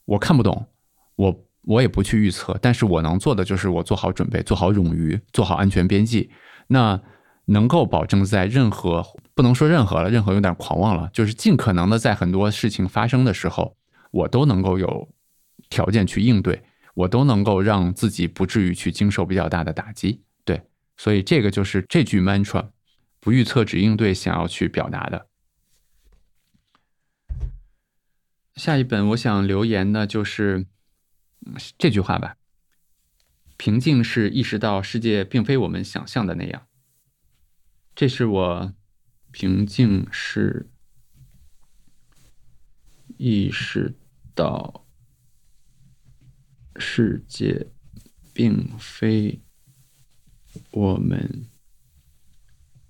[0.05, 0.67] 我看不懂，
[1.15, 6.29] 我我也不去预测，但是我能做的就是我做好准备，做好冗余，做好安全边际。
[6.67, 7.01] 那
[7.45, 13.75] 能够保证在任何不能说任何了，任何有点狂妄了，就是尽可能的在很多事情发生的时候，
[14.11, 15.09] 我都能够有
[15.67, 16.61] 条件去应对，
[16.93, 20.21] 我都能够让自己不至于去经受比较大的打击。
[20.45, 20.61] 对，
[20.95, 22.67] 所以这个就是这句 mantra，
[23.19, 25.25] 不预测只应对，想要去表达的。
[28.57, 30.65] 下一本我想留言的就是
[31.77, 32.37] 这句话吧：
[33.55, 36.67] 平静是意识到世界并非我们想象的那样。
[37.95, 38.73] 这是我
[39.31, 40.71] 平静是
[43.17, 43.95] 意识
[44.33, 44.87] 到
[46.77, 47.67] 世界
[48.33, 49.39] 并非
[50.71, 51.47] 我们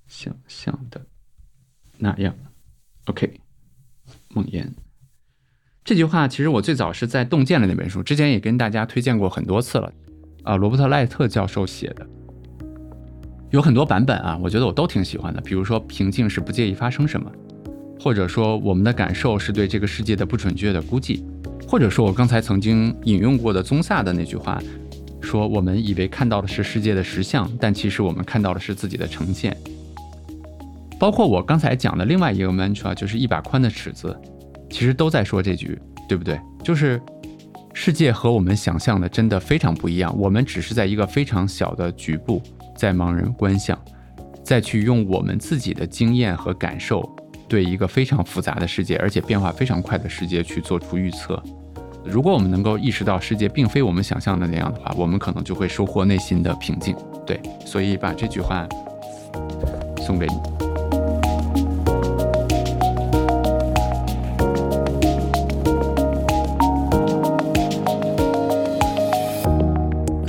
[0.08, 1.06] 想象的
[1.98, 2.34] 那样。
[3.06, 3.42] OK，
[4.30, 4.74] 梦魇。
[5.88, 9.90] 这句话其实我最早是在《洞见》的那本书，之前也跟大家推荐过很多次了。
[10.44, 12.06] 啊，罗伯特·赖特教授写的，
[13.52, 15.40] 有很多版本啊，我觉得我都挺喜欢的。
[15.40, 17.32] 比如说，平静是不介意发生什么，
[18.02, 21.24] 或者说我们的感受是对这个世界的不准确的估计，
[21.66, 24.62] 或者说我刚才曾经引用过的宗萨的那句话，
[25.22, 29.56] 说我们以为看到的是世界的实相，但其实我们看到的是自己的呈现。
[31.00, 34.14] 包括我刚才讲的另外一个 mantra，就是一把宽的尺子。
[34.70, 36.40] 其实都在说这句，对不对？
[36.64, 37.02] 就是
[37.74, 40.14] 世界和我们想象的真的非常不一样。
[40.18, 42.42] 我们只是在一个非常小的局部
[42.76, 43.80] 在盲人观象，
[44.44, 47.08] 再去用我们自己的经验和感受，
[47.48, 51.42] 对一个非常复杂的世界，而且变化非常快的世界去做出预测。
[52.04, 56.96] 如果我们能够意识到世界并非我们想象的那样的话，我们可能就会收获内心的平静。
[57.26, 58.68] 对，所以把这句话
[60.06, 60.67] 送给你。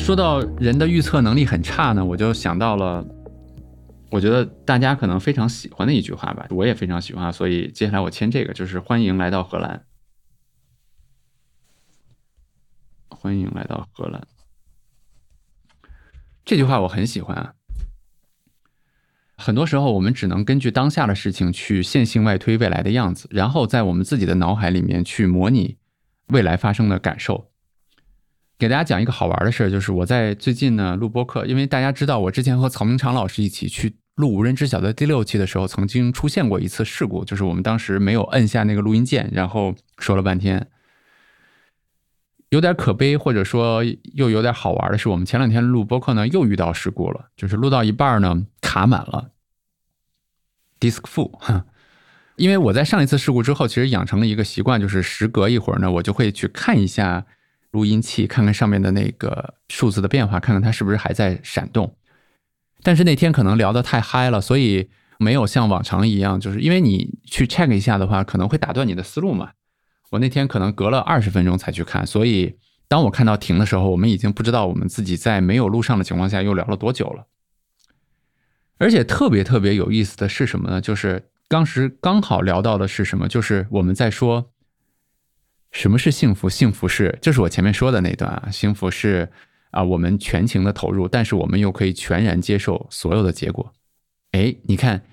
[0.09, 3.06] 说到人的预测能力很差呢，我就想到了，
[4.11, 9.84] 我觉得大家可能非常喜欢的一句话吧，我也非常喜欢，所以接下来我签这个，就是欢迎来到荷兰，
[13.11, 14.26] 欢迎来到荷兰。
[16.42, 17.52] 这句话我很喜欢啊。
[19.36, 25.76] 很多时候，我们只能根据当下的事情去线性外推未来的样子，然后在我们自己的脑海里面去模拟
[26.28, 27.47] 未来发生的感受。
[28.59, 40.66] 给大家讲一个好玩的事儿，就是我在最近呢录播课，因为大家知道我之前和曹明昌老师一起去录《无人知晓》的第六期的时候，曾经出现过一次事故，就是我们当时没有摁下那个录音键，然后说了半天，
[42.48, 43.84] 有点可悲，或者说
[44.14, 49.30] 又有点好玩的是，我们前两天录播课呢又遇到事故了，就是录到一半呢卡满了
[50.80, 51.62] ，disk full，
[52.34, 57.24] 因为我在上一次事故之后，其实养成了一个习惯，就是时隔一会儿呢，我就会去看一下。
[57.71, 61.95] 录音器看看上面的那个数字的变化，看看它是不是还在闪动。
[62.83, 64.89] 但是那天可能聊得太嗨了，所以
[65.19, 69.51] 没有像往常一样，就是因为你去 check 一下的话，可能会打断你的思路嘛。
[70.11, 72.57] 我那天可能隔了二十分钟才去看，所以
[72.89, 77.27] 当我看到停的时候，我们已经不知道我们自己在没有录上的情况下又聊了多久了。
[78.79, 80.81] 而且特别特别有意思的是什么呢？
[80.81, 83.29] 就是当时刚好聊到的是什么？
[83.29, 84.51] 就是我们在说。
[85.71, 86.49] 什么是幸福？
[86.49, 88.49] 幸福是，就是我前面说的那段啊。
[88.51, 89.31] 幸福是
[89.71, 93.73] 啊，我们全情的投入，但是我们又可以全然接受所有的结果。
[94.33, 95.05] 哎，你看，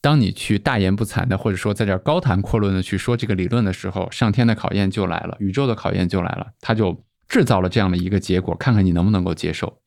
[0.00, 9.78] 当你去大言不惭的，或者说在这高谈阔论的去说这个理论的时候，上天的考验就来了，宇宙的考验就来了，他就制造了这样的一个结果，看看你能不能够接受。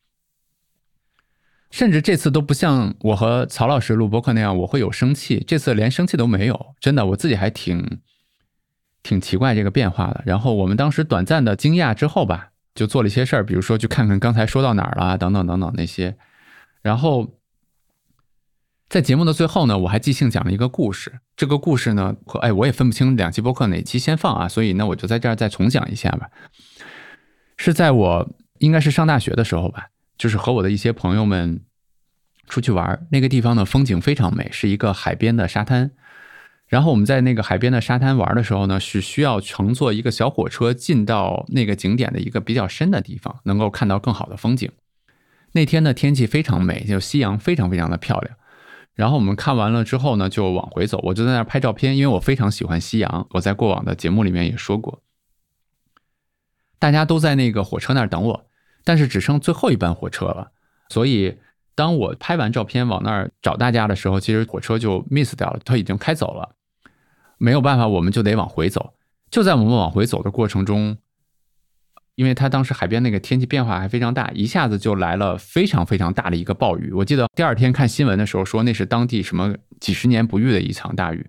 [1.71, 7.99] 甚至这次都不像我和曹老师录播课那样，我会有生气，这次连生气都没有，真的，我自己还挺。
[9.05, 16.17] 挺奇怪这个变化的，然后我们当时短暂的惊讶之后吧，就做了一些事儿，比如说去看看刚才说到哪儿了，等等等等那些。
[16.81, 17.35] 然后
[18.89, 21.19] 在节目的最后呢，我还即兴讲了一个故事。
[21.37, 26.31] 这个故事呢，哎，我也分不清两期播客哪期先放啊，所以呢，我就在这儿再重讲一下吧。
[27.57, 31.61] 是在我应该是上大学的时候吧，就是和我的一些朋友们
[32.47, 35.91] 出去玩，那个地方呢风景非常美，是一个海边的沙滩。
[36.67, 44.71] 然后我们在那个海边的沙滩玩的时候呢，是需要乘坐一个小火车进到那个景点的一个比较深的地方，能够看到更好的风景。
[45.51, 48.35] 那天的天气非常美，就夕阳非常非常的漂亮。
[48.95, 53.27] 然后我们看完了之后呢，就往回走，我就在那儿拍照片，因为我非常喜欢夕阳。
[53.31, 55.03] 我在过往的节目里面也说过，
[56.79, 58.47] 大家都在那个火车那儿等我，
[58.83, 60.51] 但是只剩最后一班火车了，
[60.89, 61.37] 所以。
[61.75, 66.55] 当我拍完照片往那儿找大家的时候，其实火车就 miss 掉了，它已经开走了。
[67.37, 68.93] 没有办法，我们就得往回走。
[69.29, 70.97] 就在我们往回走的过程中，
[72.15, 76.93] 因为它当时海边那个天气变化还非常大，一下子就来了非常非常大的一个暴雨。
[76.93, 81.27] 我记得第二天看新闻的时候说那是当地什么几十年不遇的一场大雨。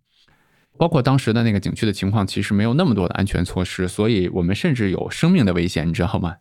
[0.79, 6.37] 包括当时的那个景区的情况，其实没有那么多的安全措施，所以我们甚至有生命的危险，你知道吗？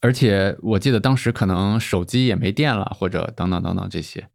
[0.00, 4.28] 而且我记得当时可能手机也没电了，或者等等等等这些。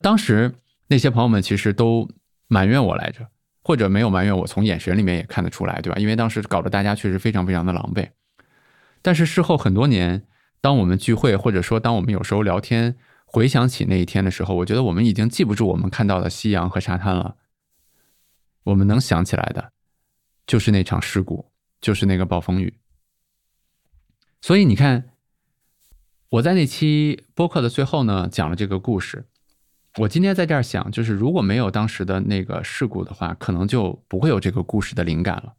[0.00, 0.54] 当时
[0.88, 2.08] 那些朋友们其实都
[2.48, 3.28] 埋怨我来着，
[3.62, 5.98] 或者没有埋怨我，从眼神里面也看得出来，对吧？
[5.98, 8.10] 因为当时搞得大家确实非常非常的狼狈。
[9.02, 10.26] 但是事后很多年，
[10.60, 12.96] 当我们聚会，或者说当我们有时候聊天。
[13.28, 17.36] 回想起那一天的时候，我觉得我们已经记不住我们看到的夕阳和沙滩了。
[18.62, 19.72] 我们能想起来的，
[20.46, 21.50] 就是那场事故，
[21.80, 22.78] 就是那个暴风雨。
[24.46, 25.10] 所以你看，
[26.28, 29.24] 我在那期播客的最后呢，讲了这个故事。
[29.96, 35.54] 我今天在这儿想，就是如果没有当时的那个事故的话，可能就不会有这个故事的灵感了。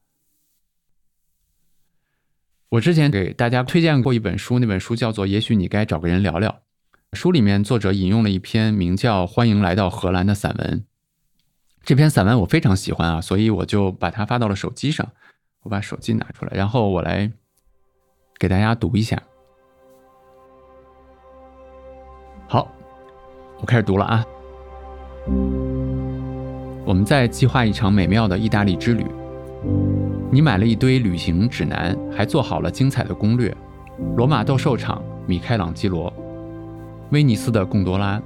[2.70, 6.50] 我之前给大家推荐过一本书，那本书叫做《也许你该找个人聊聊》。
[7.18, 10.86] 书里面作者引用了一篇名叫《欢迎来到荷兰》的散文，
[11.84, 15.12] 这篇散文我非常喜欢啊，所以我就把它发到了手机上。
[15.64, 17.30] 我把手机拿出来，然后我来
[18.40, 19.22] 给大家读一下。
[22.48, 22.68] 好，
[23.60, 24.24] 我开始读了啊。
[26.86, 29.06] 我们在计划一场美妙的意大利之旅，
[30.32, 33.54] 你买了一堆旅行指南，还做好了精彩的攻略。
[34.16, 36.14] 罗马斗兽场，米开朗基罗。
[37.12, 38.22] 威尼斯的贡多拉，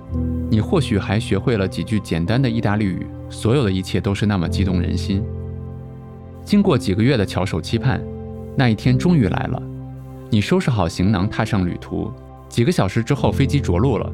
[0.50, 3.08] 你或许还学会了几句简单的意大利语。
[3.30, 5.24] 所有的一切都是那么激动人心。
[6.44, 8.02] 经过几个月的翘首期盼，
[8.58, 9.64] 那一天终于来了。
[10.34, 12.10] 你收拾好行囊，踏上旅途。
[12.48, 14.10] 几个小时之后，飞机着陆了。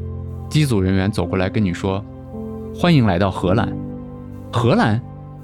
[0.50, 2.04] 机组人员走过来跟你说
[2.74, 3.72] ：“欢迎来到荷兰。”
[4.52, 5.00] 荷兰？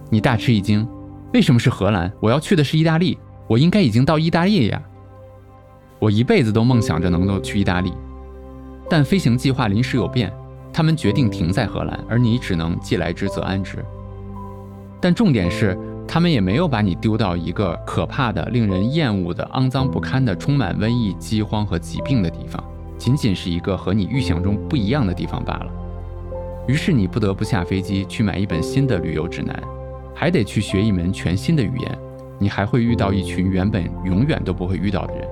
[0.09, 0.87] 你大吃一惊。
[1.31, 2.11] 为什么是荷兰？
[2.19, 3.15] 我要去的是意大利。
[3.47, 4.81] 我应该已经到意大利呀。
[5.99, 7.93] 我一辈子都梦想着能够去意大利。
[8.89, 10.33] 但飞行计划临时有变，
[10.73, 13.77] 他们决定停在荷兰，而你只能既来之则安之。
[14.99, 15.77] 但重点是，
[16.07, 22.63] 他们也没有把你丢到一个可怕的、令人厌恶的、肮脏不堪的、充满瘟疫、饥荒和疾病的地方，
[22.97, 25.67] 仅仅是一个和你预想中不一样的地方罢了。
[26.67, 29.61] 于是你不得不下飞机去买一本新的旅游指南，
[30.13, 31.99] 还得去学一门全新的语言，
[32.37, 35.27] 你还会遇到一群原本永远都不会遇到的人。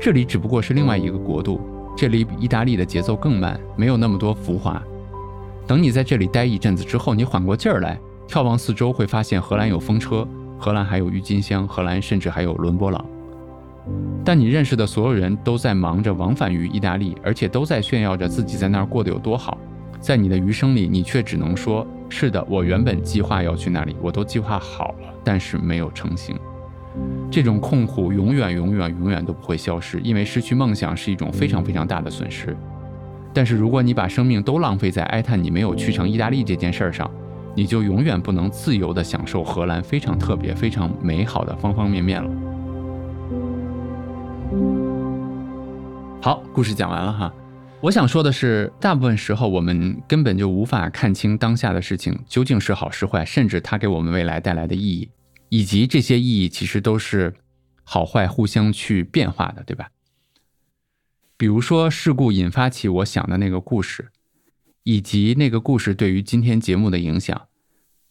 [0.00, 1.60] 这里只不过是另外一个国度。
[1.96, 4.82] 这里比意大利的节奏更慢，没有那么多浮华。
[5.66, 7.98] 等你在这里待一阵子之后，你缓过劲儿来，
[8.28, 10.26] 眺望四周，会发现荷兰有风车，
[10.58, 13.04] 荷兰还有郁金香，荷兰甚至还有伦勃朗。
[14.24, 19.56] 但你认识的所有人都在忙着往返于意大利，而且都在炫耀着自己在那儿过得有多好。
[20.00, 26.36] 在你的余生里，你却只能说：“是的，我原本计划要去那里，我都计划好了，但是没有成行。”
[27.30, 32.56] 这种痛苦永远、永远、永远都不会消失，因为失去梦想是一种非常非常大的损失。
[33.32, 37.10] 但是，如果你把生命都浪费在哀叹你没有去成意大利这件事儿上，
[37.56, 42.30] 你就永远不能自由地享受荷兰非常特别、非常美好的方方面面了。
[46.20, 47.32] 好，故事讲完了哈。
[47.80, 55.08] 我想说的是，大部分时候我们根本就无法看清当下的事情究竟是好是坏，甚至它给我们未来带来的意义。
[55.48, 57.34] 以及这些意义其实都是
[57.84, 59.88] 好坏互相去变化的，对吧？
[61.36, 64.08] 比如说事故引发起我想的那个故事，
[64.82, 67.45] 以及那个故事对于今天节目的影响，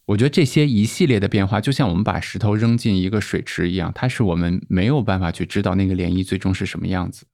[0.06, 7.26] 我觉得这些一系列的变化，就像我们把石头扔进一个水池一样，它是我们没有办法去知道那个涟漪最终是什么样子。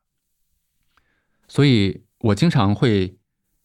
[1.47, 3.17] 所以我经常会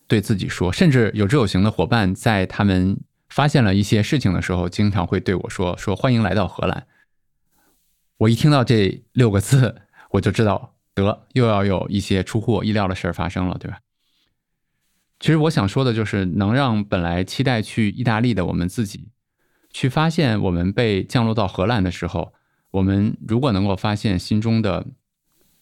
[0.07, 2.99] 对自己说，甚至有志有行的伙伴在他们。
[3.29, 6.87] 发现了一些事情的时候，经常会对我说：“说欢迎来到荷兰。”
[8.19, 9.83] 我一听到这六个字，
[10.13, 13.81] 我就知道得又要有一些出乎我意料的事儿发生了，对吧？
[15.19, 19.09] 其实我想说的就是，能让本来期待去意大利的我们自己，
[19.71, 22.33] 去发现我们被降落到荷兰的时候，
[22.71, 24.87] 我们如果能够发现心中的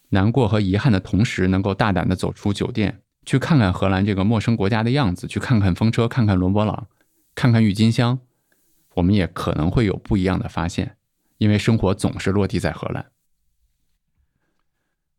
[0.09, 6.87] 难过和遗憾的同时，能够大胆的走出酒店，去看看荷兰这个陌生国家的样子，去看看风车，看看伦勃朗。
[7.37, 8.19] 看看郁金香，
[8.93, 10.95] 我们也可能会有不一样的发现，
[11.37, 13.07] 因为生活总是落地在荷兰。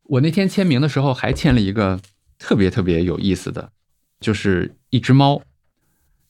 [0.05, 2.01] 我那天签名的时候还签了一个
[2.39, 3.71] 特别特别有意思的，
[4.21, 5.43] 就是一只猫。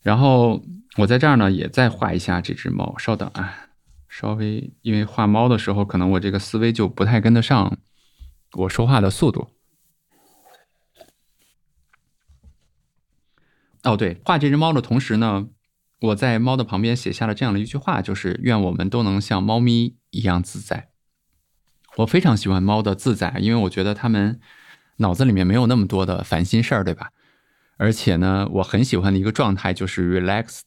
[0.03, 0.63] 然后
[0.99, 2.97] 我在这儿呢也再画一下这只猫。
[2.99, 3.69] 稍等啊，
[4.09, 7.79] 稍微因为画猫的时候，可能我这个思维就不太跟得上
[8.53, 9.49] 我说话的速度。
[13.83, 15.49] 哦，对，画这只猫的同时呢。
[15.99, 20.91] 我在猫的旁边写下了这样的一句话，就是“愿我们都能像猫咪一样自在”。
[21.97, 24.39] 我非常喜欢猫的自在，因为我觉得它们
[24.99, 27.11] 脑子里面没有那么多的烦心事儿，对吧？
[27.77, 30.61] 而且呢，我很喜欢的一个状态就是 relax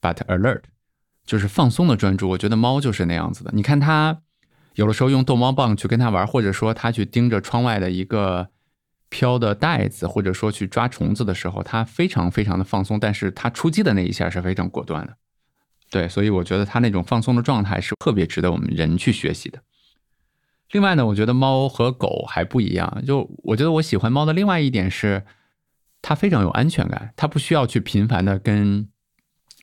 [0.00, 0.62] but alert，
[1.24, 2.28] 就是放松的专注。
[2.30, 3.50] 我觉得猫就是那样子的。
[3.54, 4.22] 你看它
[4.74, 8.48] 有的时候用逗猫棒去跟它玩，或者说它去盯着窗外的一个。
[9.14, 15.14] 飘的袋子，或者说去抓虫子的时候，它非常非常的放松，但是它出击的那一下是非常果断的。
[15.90, 19.60] 对，所以我觉得它那种放松的状态是特别值得我们人去学习的。
[20.70, 25.22] 另外呢，我觉得猫和狗还不一样，就我觉得我喜欢猫的另外一点是，
[26.02, 28.88] 它非常有安全感，它不需要去频繁的跟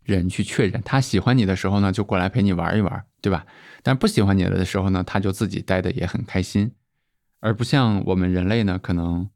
[0.04, 3.46] 人去确认，它喜欢你的时候呢，就过来陪你玩一玩，对吧？
[3.84, 6.72] 但不喜欢你了的时候呢，它就自己待的也很开心，
[7.42, 9.30] 而不像我们人类呢，可能。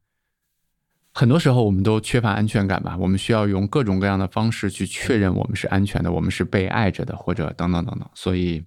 [1.16, 2.98] 很多时候，我们都缺乏安全感吧？
[2.98, 8.10] 我们需要用各种各样的方式去确认我们是安全的，我们是被爱着的，或者等等等等。
[8.16, 8.66] 所以，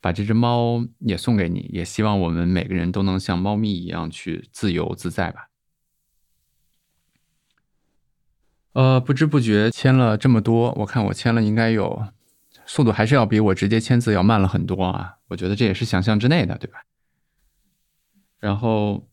[0.00, 5.50] 把这只猫也送给你，也希望我们每个人都能像猫咪一样去自由自在吧。
[8.74, 12.06] 呃，不知不觉签了这么多，我看我签了应该有，
[12.66, 15.16] 速度还是要比我直接签字要慢了很多啊。
[15.28, 16.84] 我觉得这也是想象之内的，对吧？
[18.38, 19.08] 然后。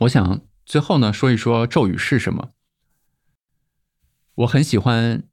[0.00, 2.52] 我想最后呢说一说咒语是什么。
[4.34, 5.24] 我很喜欢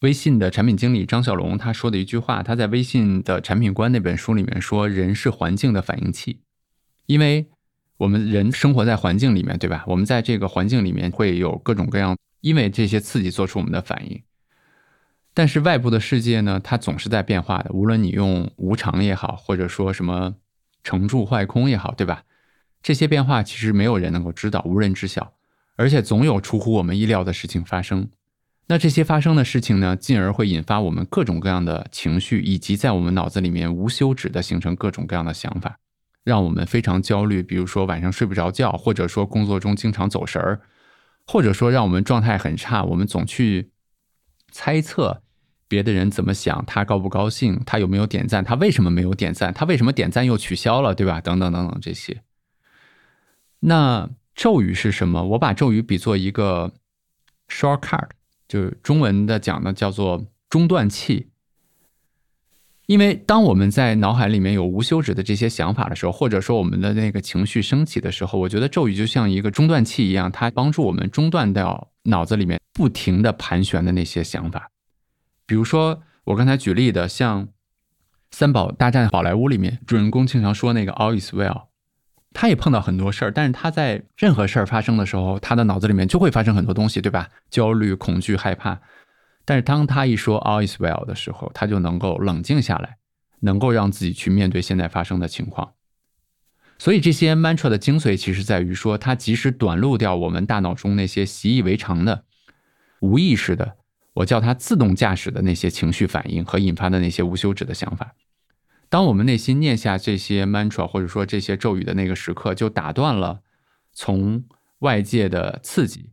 [0.00, 6.42] 微信的产品经理张小龙他说的一句话，他在微信的产品观那本书里面说：“人是环境的反应器，
[7.06, 7.48] 因为
[7.98, 9.84] 我们人生活在环境里面，对吧？
[9.86, 14.22] 我们在这个环境里面会有各种各样，因为这些刺激做出我们的反应。
[15.34, 20.34] 但是外部的世界呢，它总是在变化的，无论你用无常也好，或者说什么
[20.82, 22.22] 成住坏空也好，对吧？”
[22.80, 25.34] 这些变化其实没有人能够知道，无人知晓，
[25.74, 28.08] 而且总有出乎我们意料的事情发生。
[28.68, 35.80] 那这些发生的事情呢，进而会引发我们各种各样的情绪，以及在我们脑子里面无休止的形成各种各样的想法，
[36.28, 37.42] 让我们非常焦虑。
[37.42, 40.60] 比如说晚上睡不着觉，或者说工作中经常走神儿，
[41.26, 43.70] 或者说让我们状态很差，我们总去
[44.52, 45.22] 猜测
[45.66, 51.20] 别的人怎么想，他高不高兴，他有没有点赞，他为什么没有点赞，他为什么点赞又取消了，对吧？
[51.22, 52.22] 等等等等这些。
[53.60, 55.24] 那咒语是什么？
[55.24, 56.72] 我把咒语比作一个
[57.48, 58.10] shortcut，
[58.46, 61.30] 就是中文的讲呢，叫做中断器。
[62.88, 74.70] 因为当我们在脑海里面有无休止的这些想法的时候，或者说我们的那个情绪升起的时候，我觉得咒语就像一个中断器一样，它帮助我们中断掉脑子里面不停的盘旋的那些想法。
[75.44, 77.44] 比如说我刚才举例的，像
[78.30, 81.64] 《三宝大战宝莱坞》里面，主人公经常说那个 “all is well”。
[82.32, 87.28] 他也碰到很多事儿，但是他在任何事儿发生的时候，他的脑子里面就会发生很多东西，对吧？
[87.50, 88.80] 焦虑、恐惧、害怕。
[89.48, 92.98] 但是当他一说 “all is well” 的时候，他就能够冷静下来，
[93.40, 95.72] 能够让自己去面对现在发生的情况。
[96.76, 102.24] 所以这些 mantra 的精髓其实在于说，它及时短路掉我们大脑中那些习以为常的、
[103.00, 103.78] 无意识的，
[104.12, 108.14] 我叫它自动驾驶的那些情绪反应和引发的那些无休止的想法。
[108.90, 113.40] 当我们内心念下这些 mantra 或者说这些咒语的那个时刻，就打断了
[113.94, 114.44] 从
[114.80, 116.10] 外界的刺激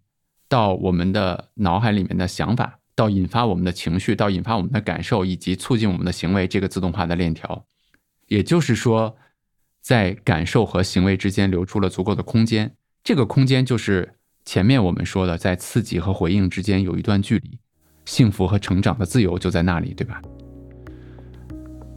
[0.48, 7.66] 到我们的脑海里面的想法，到引发我们的情绪，到引发我们的感受，以及促进我们的行为这个自动化的链条。
[8.28, 9.16] 也就是说，
[9.82, 12.74] 在感受和行为之间留出了足够的空间，
[13.04, 14.16] 这个空间就是
[14.46, 17.60] 前面我们说的，在刺激和回应之间有一段距离，
[18.06, 20.22] 幸福和成长的自由就在那里，对吧？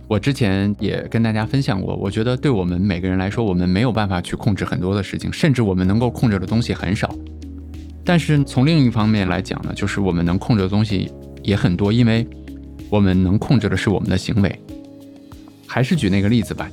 [0.08, 7.14] 我之前也跟大家分享过，我觉得对我们每个人来说，我们没有办法去控制很多的事情，甚至我们能够控制的东西很少。
[8.08, 11.12] 但是从另一方面来讲呢，就是我们能控制的东西
[11.42, 12.26] 也很多，因为
[12.88, 14.58] 我们能控制的是我们的行为。
[15.66, 16.70] 还是举那个例子吧，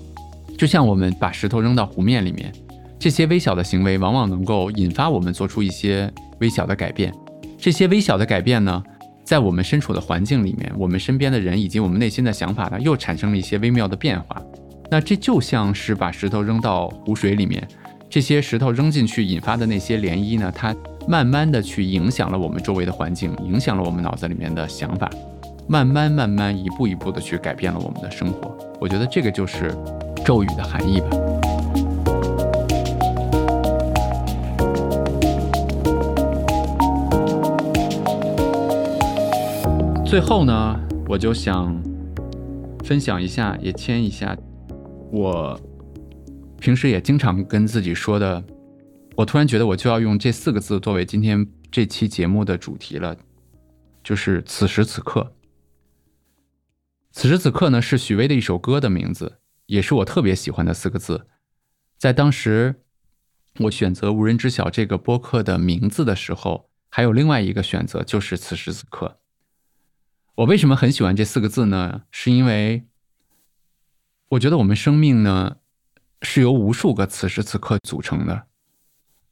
[0.57, 2.49] 就像我们把石头扔到湖面里面，
[2.97, 6.09] 这些微小的行为往往能够引发我们做出一些
[6.39, 7.13] 微小的改变。
[7.57, 8.81] 这些微小的改变呢？
[9.25, 14.41] 在我们身处的环境里面，我们身边的人以及我们内心的想法呢，又产生了一些微妙的变化。
[14.89, 17.67] 那这就像是把石头扔到湖水里面，
[18.09, 20.73] 这些石头扔进去引发的那些涟漪呢，它
[21.07, 25.09] 慢慢的去影响了我们周围的环境，影响了我们脑子里面的想法，
[25.67, 28.57] 慢慢慢慢一步一步的去改变了我们的生活。
[28.81, 29.71] 我觉得这个就是
[30.25, 31.09] 咒语的含义吧。
[40.03, 41.79] 最后呢，我就想
[42.83, 44.35] 分享一下，也签一下
[45.11, 45.59] 我
[46.59, 48.43] 平时也经常跟自己说的。
[49.17, 53.15] 我突然觉得，我就要用这四个字作为今天这期节目的主题了，
[54.03, 55.33] 就是此时此刻。
[57.11, 61.27] 此时此刻呢，是许巍的一首歌的名字，也是我特别喜欢的四个字。
[61.97, 62.83] 在当时
[63.61, 69.21] 我选择“无人知晓”这个播客的名字的时候，还有另外一个选择，就是此时此刻。
[70.35, 72.01] 我为什么很喜欢这四个字呢？
[72.11, 72.85] 是因为
[74.27, 75.55] 我觉得我们生命呢
[76.21, 78.47] 是由无数个此时此刻组成的。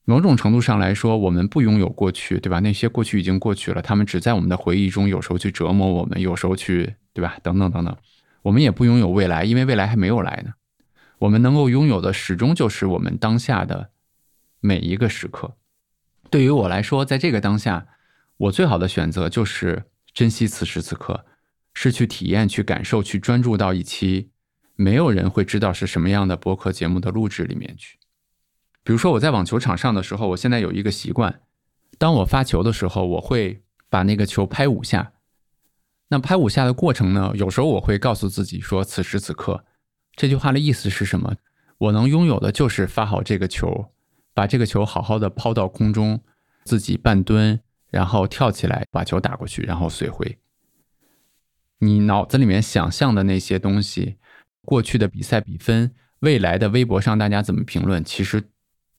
[0.06, 2.60] 某种程度上来说，我们不拥有过去，对吧？
[2.60, 7.38] 那些过去已经过去了，他们只在我们的回忆中，有时候去折磨我们，有时候去，对吧？
[7.42, 7.96] 等等等等。
[8.42, 10.52] 我们也不拥有未来，因为未来还没有来呢。
[11.20, 13.92] 我们能够拥有的，始终就是我们当下的
[14.60, 15.56] 每一个时刻。
[16.30, 17.88] 对于我来说，在这个当下，
[18.36, 21.26] 我最好的选择就是珍惜此时此刻，
[21.74, 24.32] 是去体验、去感受、去专注到一期
[24.76, 27.98] 没有人会知道是什么样的播客节目的录制里面去。
[28.84, 31.42] 比如说我在网球场上的时候，我现在有一个习惯，
[31.98, 35.14] 当我发球的时候，我会把那个球拍五下。
[36.10, 37.32] 那拍五下的过程呢？
[37.34, 39.66] 有时候我会告诉自己说：“此时此刻。”
[40.16, 41.36] 这句话的意思是什么？
[41.78, 43.88] 我能拥有的就是发好这个球，
[44.34, 46.20] 把这个球好好的抛到空中，
[46.66, 50.38] 自己半蹲，然后跳起来把球打过去，然后随回。
[51.80, 54.18] 你脑子里面想象的那些东西，
[54.62, 58.50] 过去的比赛比分，未来的微博上大家怎么评论，其实。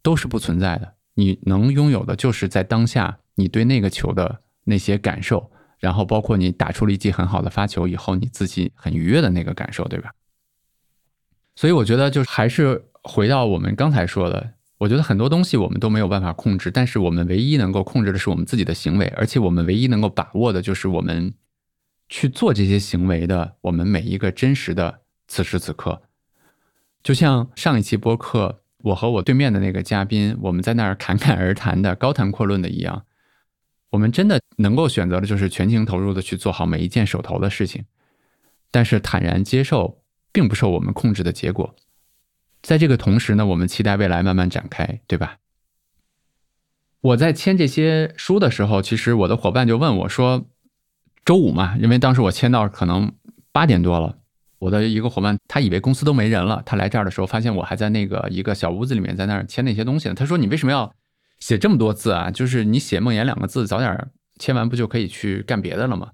[0.05, 0.95] 都是不存在的。
[1.15, 10.13] 你能拥有的就是在当下，你对那个球的那些感受，然后包括你打出了一记很好的发球以后，你自己很愉悦的那个感受，对吧？
[11.57, 21.33] 所以我觉得，就还是回到我们刚才说的，我觉得很多东西我们都没有办法控制，但是我们唯一能够控制的是我们自己的行为，而且我们唯一能够把握的就是我们
[22.09, 26.03] 去做这些行为的我们每一个真实的此时此刻。
[27.03, 28.64] 就像上一期播客。
[28.85, 33.07] 我和我对面的那个嘉宾，我们在那儿侃侃而谈的高谈阔论的一样，
[33.91, 37.85] 我们真的能够选择的就是全情投入的去做好每一件手头的事情，
[38.71, 40.03] 但是坦然接受
[40.33, 41.75] 并不受我们控制的结果。
[42.61, 45.39] 在这个同时呢，我们期待未来慢慢展开，对吧？
[47.01, 50.47] 我在签这些书的时候，其实我的伙伴就问我说
[51.25, 53.13] ：“周五嘛，因为当时我签到可能
[53.51, 54.19] 八点多了。”
[54.59, 56.63] 我的一个伙伴，他以为公司都没人了。
[56.65, 60.15] 他来这儿的时候，发现我还在那个一个小屋子里面，在那儿签那些东西呢。
[60.15, 60.95] 他说：“你为什么要
[61.39, 62.31] 写这么多字啊？
[62.31, 66.13] 就是你写‘梦魇’两个字，早点签完不就可以去干别的了吗？”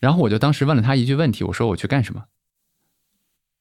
[0.00, 2.24] 然后我就当时问了他一句问题，我说：“我去干什么？”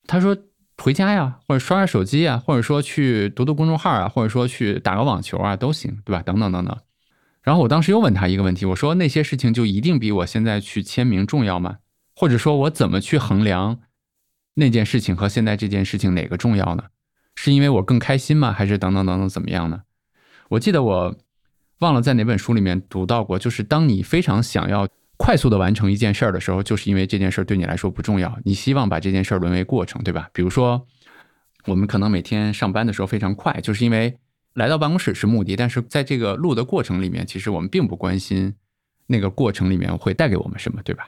[0.07, 0.37] 他说
[0.77, 6.21] ：“回家呀，或者刷刷手机啊，或者说去读读公众号啊，或者说去打个网球啊，都行，对吧？
[6.21, 6.77] 等等等等。”
[7.41, 11.77] 然后我当时又问他一个问题，我说：“那些事情就一定比我现在去签名重要吗？”
[12.15, 13.79] 或者说我怎么去衡量
[14.55, 16.85] 那件事情和现在这件事情哪个重要呢？
[17.35, 18.53] 是因为我更开心吗？
[18.53, 19.81] 还是等等等等怎么样呢？
[20.49, 21.15] 我记得我
[21.79, 24.87] 忘了在哪本书里面读到过，就是当你非常想要
[25.17, 30.29] 快速的完成一件事儿的时候，就是因为这件事儿对你来说不重要，你希望把这件事儿沦为过程，对吧？
[30.31, 30.87] 比如说
[31.65, 34.17] 我们可能每天上班的时候非常快，就是因为
[34.53, 38.55] 来到办公室是目的，但是在这个录的过程里面，其实我们并不关心
[39.07, 41.07] 那个过程里面会带给我们什么，对吧？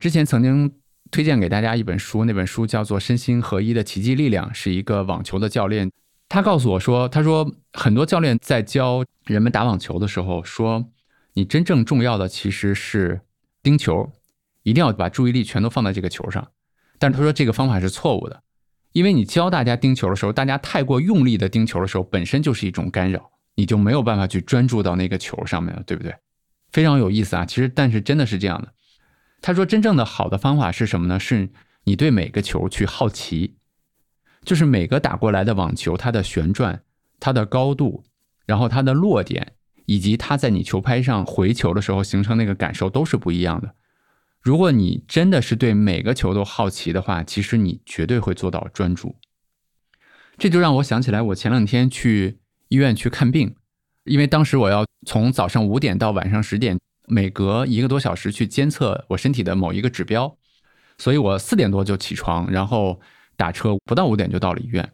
[0.00, 0.72] 之前曾经
[1.10, 5.92] 推荐给大家一本书，那本书叫做《身心合一的奇迹力量》，是一个网球的教练。
[6.26, 10.86] 他告诉我说：“他说很多教练在教人们打网球的时候，说
[11.34, 13.20] 你真正重要的其实是
[13.62, 14.10] 盯球，
[14.62, 16.48] 一定要把注意力全都放在这个球上。
[16.98, 18.42] 但是他说这个方法是错误的，
[18.92, 26.14] 因为你教大家盯球的时候，大家太过用力的盯球的时候，本身就是一种干扰，你就没有办法去专注到那个球上面了，对不对？
[26.72, 27.44] 非常有意思啊！
[27.44, 28.72] 其实，但是真的是这样的。”
[29.42, 31.18] 他说：“真正的好的方法是什么呢？
[31.18, 31.48] 是
[31.84, 33.56] 你对每个球去好奇，
[34.44, 36.82] 就是每个打过来的网球，它的旋转、
[37.18, 38.04] 它的高度，
[38.44, 39.54] 然后它的落点，
[39.86, 43.74] 以及它在你球拍上回球的时候形成那个感受都是不一样的。
[44.42, 49.16] 如果你真的是对每个球都好奇的话，其实你绝对会做到专注。
[50.36, 53.54] 这就让我想起来，我前两天去医院去看病，
[54.04, 56.78] 因为当时我要从早上五点到晚上十点。”
[57.10, 60.36] 每隔一个多小时去监测我身体的某一个指标，
[60.96, 63.00] 所以我四点多就起床，然后
[63.36, 64.88] 打车不到五点就到了医院。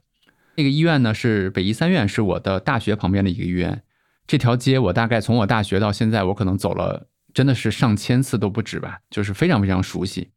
[0.56, 3.82] 那个医院呢是北医三院，是我的大学旁边的一个医院。
[4.26, 10.30] 这条街我大概从我大学到现在，我可能走了真的是上千次都不止吧，就是非常非常熟悉。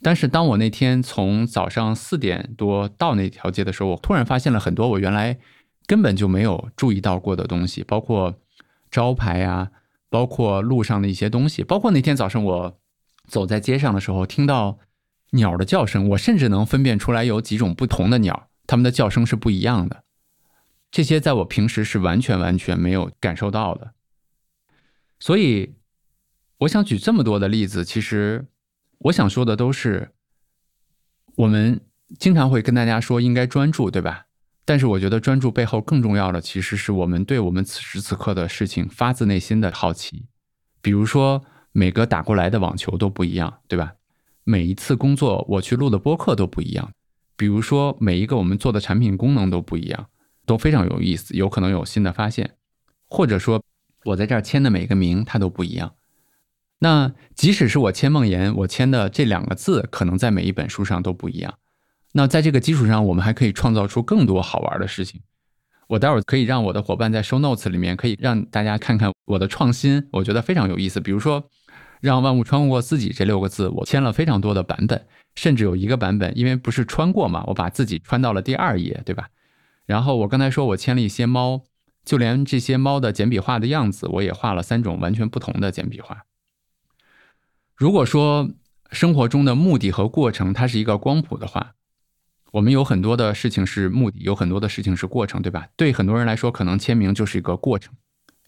[0.00, 5.36] 但是当我那天从早上四点多到那条街的时候，我突然发现了很多我原来
[5.88, 8.38] 根本就没有注意到过的东西，包括
[8.90, 9.70] 招牌啊。
[10.08, 12.78] 包括路上的一些东西，包括那天早上我
[13.26, 14.78] 走在街上的时候，听到
[15.30, 20.04] 鸟的叫声，我甚至能分辨出来有几种不同的鸟，它们的叫声是不一样的。
[20.90, 23.92] 这些在我平时是完全完全没有感受到的。
[25.20, 25.74] 所以，
[26.58, 28.46] 我想举这么多的例子，其实
[28.98, 30.12] 我想说的都是，
[31.36, 31.80] 我们
[32.18, 34.27] 经常会跟大家说应该专注，对吧？
[34.68, 40.26] 但是我觉得专注背后更重要的，其实是我们对我们此时此刻的事情发自内心的好奇。
[40.82, 41.42] 比如说，
[41.72, 43.94] 每个打过来的网球都不一样，对吧？
[44.44, 46.92] 每一次工作我去录的播客都不一样。
[47.34, 50.08] 比如说，每一个我们做的产品功能都不一样，
[50.44, 52.56] 都非常有意思，有可能有新的发现。
[53.08, 53.62] 或者说，
[54.04, 55.94] 我在这儿签的每个名，它都不一样。
[56.80, 61.54] 那即使是我签梦言，我签的这两个字，可能在每一本书上都不一样。
[62.12, 65.20] 那在这个基础上，我们还可以创造出更多好玩的事情。
[65.88, 71.00] 我待会儿可以让我的伙伴在 show notes 里面，可以让大家看看我的创新，我觉得非常有意思。
[71.00, 71.48] 比如说，
[72.00, 79.30] 让万物穿过自己这六个字，我签了非常多的版本，甚至有一个版本，因为不是穿过嘛，我把自己穿到了第二页，对吧？
[79.86, 81.62] 然后我刚才说我签了一些猫，
[82.04, 86.24] 就连这些猫的简笔画的样子，我也画了三种完全不同的简笔画。
[87.74, 88.50] 如果说
[88.90, 91.74] 生活中的目的和过程它是一个光谱的话，
[92.52, 95.68] 我们有很多的事情是目的，有很多的事情是过程，对吧？
[95.76, 97.92] 对很多人来说，可能签名就是一个过程，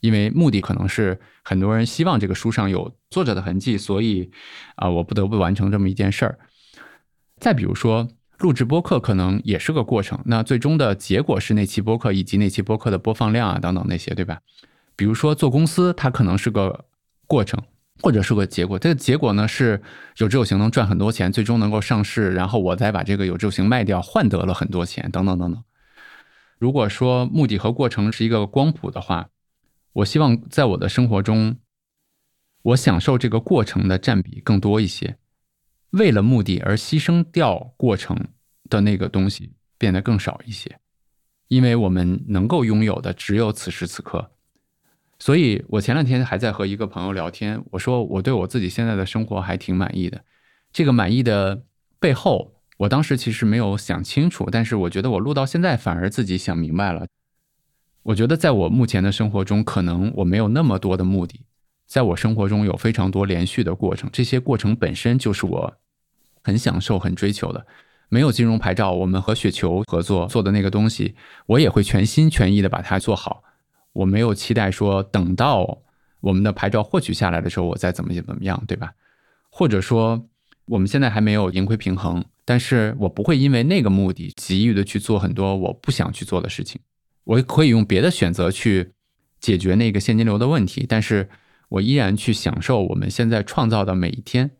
[0.00, 4.30] 因为目的可能是很多人希望这个书上有作者的痕迹，所以
[4.76, 6.38] 啊，我不得不完成这么一件事儿。
[7.38, 8.08] 再比如说
[8.38, 14.40] 录制播客，可能也是个过程，那最终的结果是那期播客以及那期播客的播放量啊等等那些，对吧？
[14.96, 16.86] 比如说做公司，它可能是个
[17.26, 17.62] 过程。
[18.02, 19.82] 或者是个结果，这个结果呢是
[20.16, 25.62] 有志有行能赚很多钱，最终能够上市，然后我再把这个有志有行卖掉，换得了很多钱，等等等等。
[26.58, 29.28] 如果说目的和过程是一个光谱的话，
[29.92, 31.56] 我希望在我的生活中，
[32.62, 35.16] 我享受这个过程的占比更多一些，
[35.90, 38.28] 为了目的而牺牲掉过程
[38.68, 40.78] 的那个东西变得更少一些，
[41.48, 44.30] 因为我们能够拥有的只有此时此刻。
[45.20, 50.24] 所以我前两天还在和一个朋友聊天，我说我对我自己现在的生活还挺满意的。
[50.72, 51.62] 这个满意的
[51.98, 57.06] 背后，我当时其实没有想清楚，但是我觉得我录到现在反而自己想明白了。
[58.02, 61.44] 我觉得在我目前的生活中，可能我没有那么多的目的，
[61.86, 65.74] 在我生活中有非常多连续的过程，这些过程本身就是我
[66.42, 67.66] 很享受、很追求的。
[68.08, 71.14] 没有金融牌照，我们和雪球合作做的那个东西，
[71.44, 73.44] 我也会全心全意的把它做好。
[73.92, 75.82] 我没有期待说等到
[76.20, 78.92] 我们的牌照获取下来的时候，我再怎么怎么样，对吧？
[79.50, 80.28] 或者说
[80.66, 86.80] 我们现在还没有盈亏平衡，但是我不会因为那个目的急于的去做很多我不想去做的事情。
[87.24, 88.92] 我可以用别的选择去
[89.40, 91.28] 解决那个现金流的问题，但是
[91.70, 94.52] 我依然去享受我们现在创造的每一天，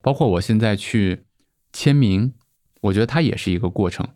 [0.00, 1.24] 包括我现在去
[1.72, 2.34] 签名，
[2.80, 4.08] 我觉得它也是一个过程。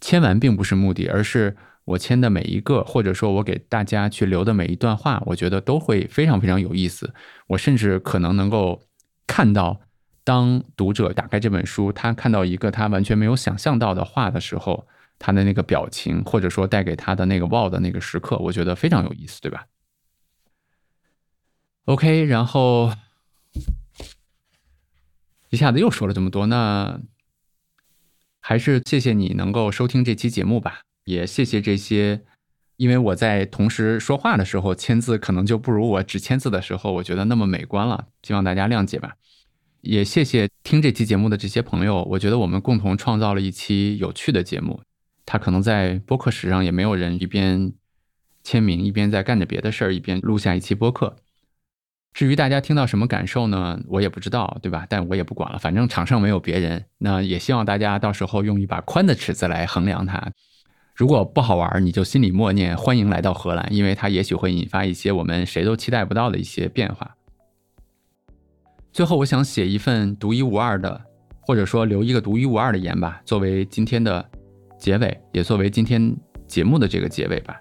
[0.00, 1.56] 签完并不是目的，而是。
[1.86, 7.14] 我签的每一个，或者说我给大家去留的每一段话，我觉得都会非常非常有意思。
[7.46, 8.82] 我甚至可能能够
[9.26, 9.80] 看到，
[10.24, 19.66] 当读者打开这本书，他看到一个他完全没有想象到的话的时候，他的那个表情，或者说带给他的那个 wow 的那个时刻，我觉得非常有意思，对吧
[21.84, 22.92] ？OK，然后
[25.50, 27.00] 一下子又说了这么多，那
[28.40, 30.80] 还是谢谢你能够收听这期节目吧。
[31.06, 32.20] 也谢谢这些，
[32.76, 39.14] 因为我在同时说话的时候签字可能就不如我只签字的时候，我觉得那么美观了，希望大家谅解吧。
[39.82, 44.80] 也谢谢听这期节目的这些朋友，我觉得我们共同创造了一期有趣的节目。
[45.24, 47.72] 他可能在播客史上也没有人一边
[48.42, 51.16] 签名一边在干着别的事儿，一边录下一期播客。
[52.12, 53.80] 至于大家听到什么感受呢？
[53.88, 54.86] 我也不知道，对吧？
[54.88, 56.84] 但我也不管了，反正场上没有别人。
[56.98, 60.32] 那也希望大家到时候用一把宽的尺子来衡量它。
[60.96, 67.14] 如果不好玩，你就心里默念“欢迎来到荷兰”，因为它也许会引发一些我们谁都期待不到的一些变化。
[68.92, 70.98] 最后，我想写一份独一无二的，
[71.42, 74.24] 或者说留一个独一无二的言吧，作为今天的
[74.78, 76.16] 结尾，也作为今天
[76.46, 77.54] 节目的这个结尾吧。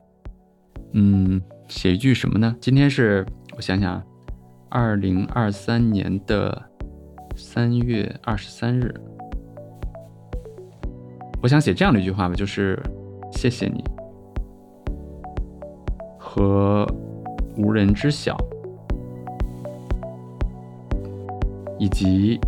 [0.94, 2.56] 嗯，写一句什么呢？
[2.62, 3.26] 今天是
[3.57, 4.02] 我想想，
[4.70, 6.70] 二零二三年的
[7.36, 8.95] 三月二十三日，
[11.44, 12.82] 我想写这样的一句话吧，就是。
[13.36, 13.84] 谢谢你，
[16.18, 16.88] 和
[17.57, 18.36] 无人知晓，
[21.78, 22.40] 以及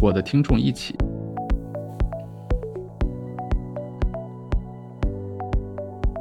[0.00, 0.94] 我的听众一起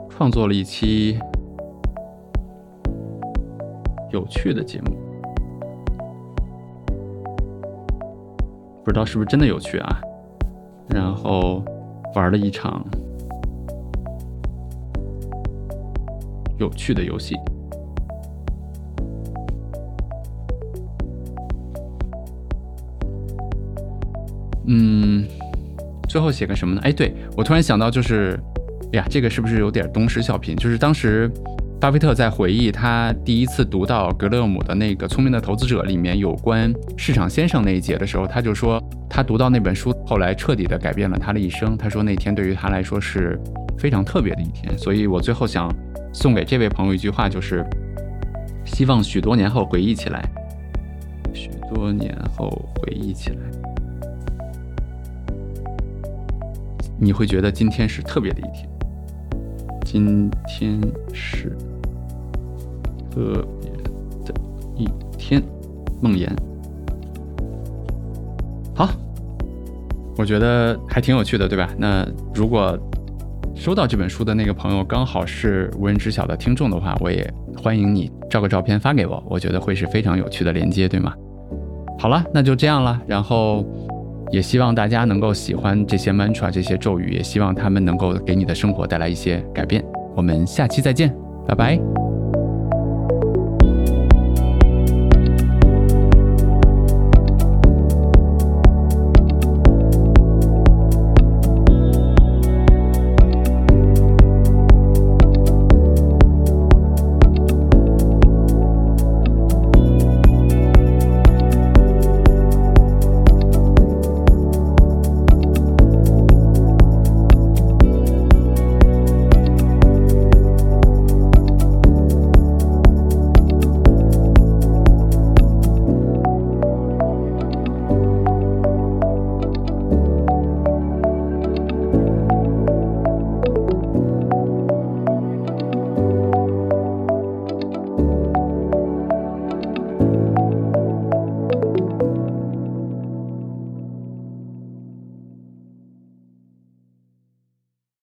[0.09, 1.19] 创作了一期
[4.11, 4.95] 有趣的节目，
[8.83, 10.01] 不知道是不是真的有趣啊？
[10.87, 11.63] 然后
[12.15, 12.83] 玩了一场。
[16.59, 17.35] 有趣的游戏。
[24.71, 25.25] 嗯，
[26.07, 26.81] 最后写个什么呢？
[26.83, 28.39] 哎，对我突然想到，就是，
[28.93, 30.55] 哎呀，这个是不是有点东施效颦？
[30.55, 31.27] 就是当时
[31.81, 38.79] 巴菲特在回忆他第一次读到格勒姆的那个《聪明的投资者》里面有关市场先生那一节的时候，他就说
[39.09, 41.75] 他读到那本书后来彻底的改变了他的一生。
[41.75, 43.39] 他说那天对于他来说是
[43.77, 44.77] 非常特别的一天。
[44.77, 45.67] 所以我最后想
[46.11, 47.65] 送给这位朋友一句话，就是
[48.65, 50.23] 希望许多年后回忆起来，
[51.33, 53.37] 许多年后回忆起来。
[56.97, 58.69] 你会觉得今天是特别的一天。
[59.85, 60.79] 今天
[61.13, 61.57] 是
[63.09, 63.71] 特别
[64.25, 64.33] 的
[64.75, 64.87] 一
[65.17, 65.41] 天，
[65.99, 66.29] 梦魇。
[68.75, 68.89] 好，
[70.15, 71.69] 我觉得还挺有趣的，对吧？
[71.75, 72.77] 那如果
[73.59, 77.29] 收到这本书的那个朋友刚好是无人知晓的听众的话，我也
[77.61, 81.13] 欢迎你照个照片发给我，我觉得会是非常有趣的连接，对吗？
[81.99, 83.65] 好了，那就这样了，然后。
[84.31, 89.83] 也希望大家能够喜欢这些 mantra 这些咒语，也希望他们能够给你的生活带来一些改变。
[90.15, 91.11] 我们下期再见，
[91.47, 92.08] 拜拜。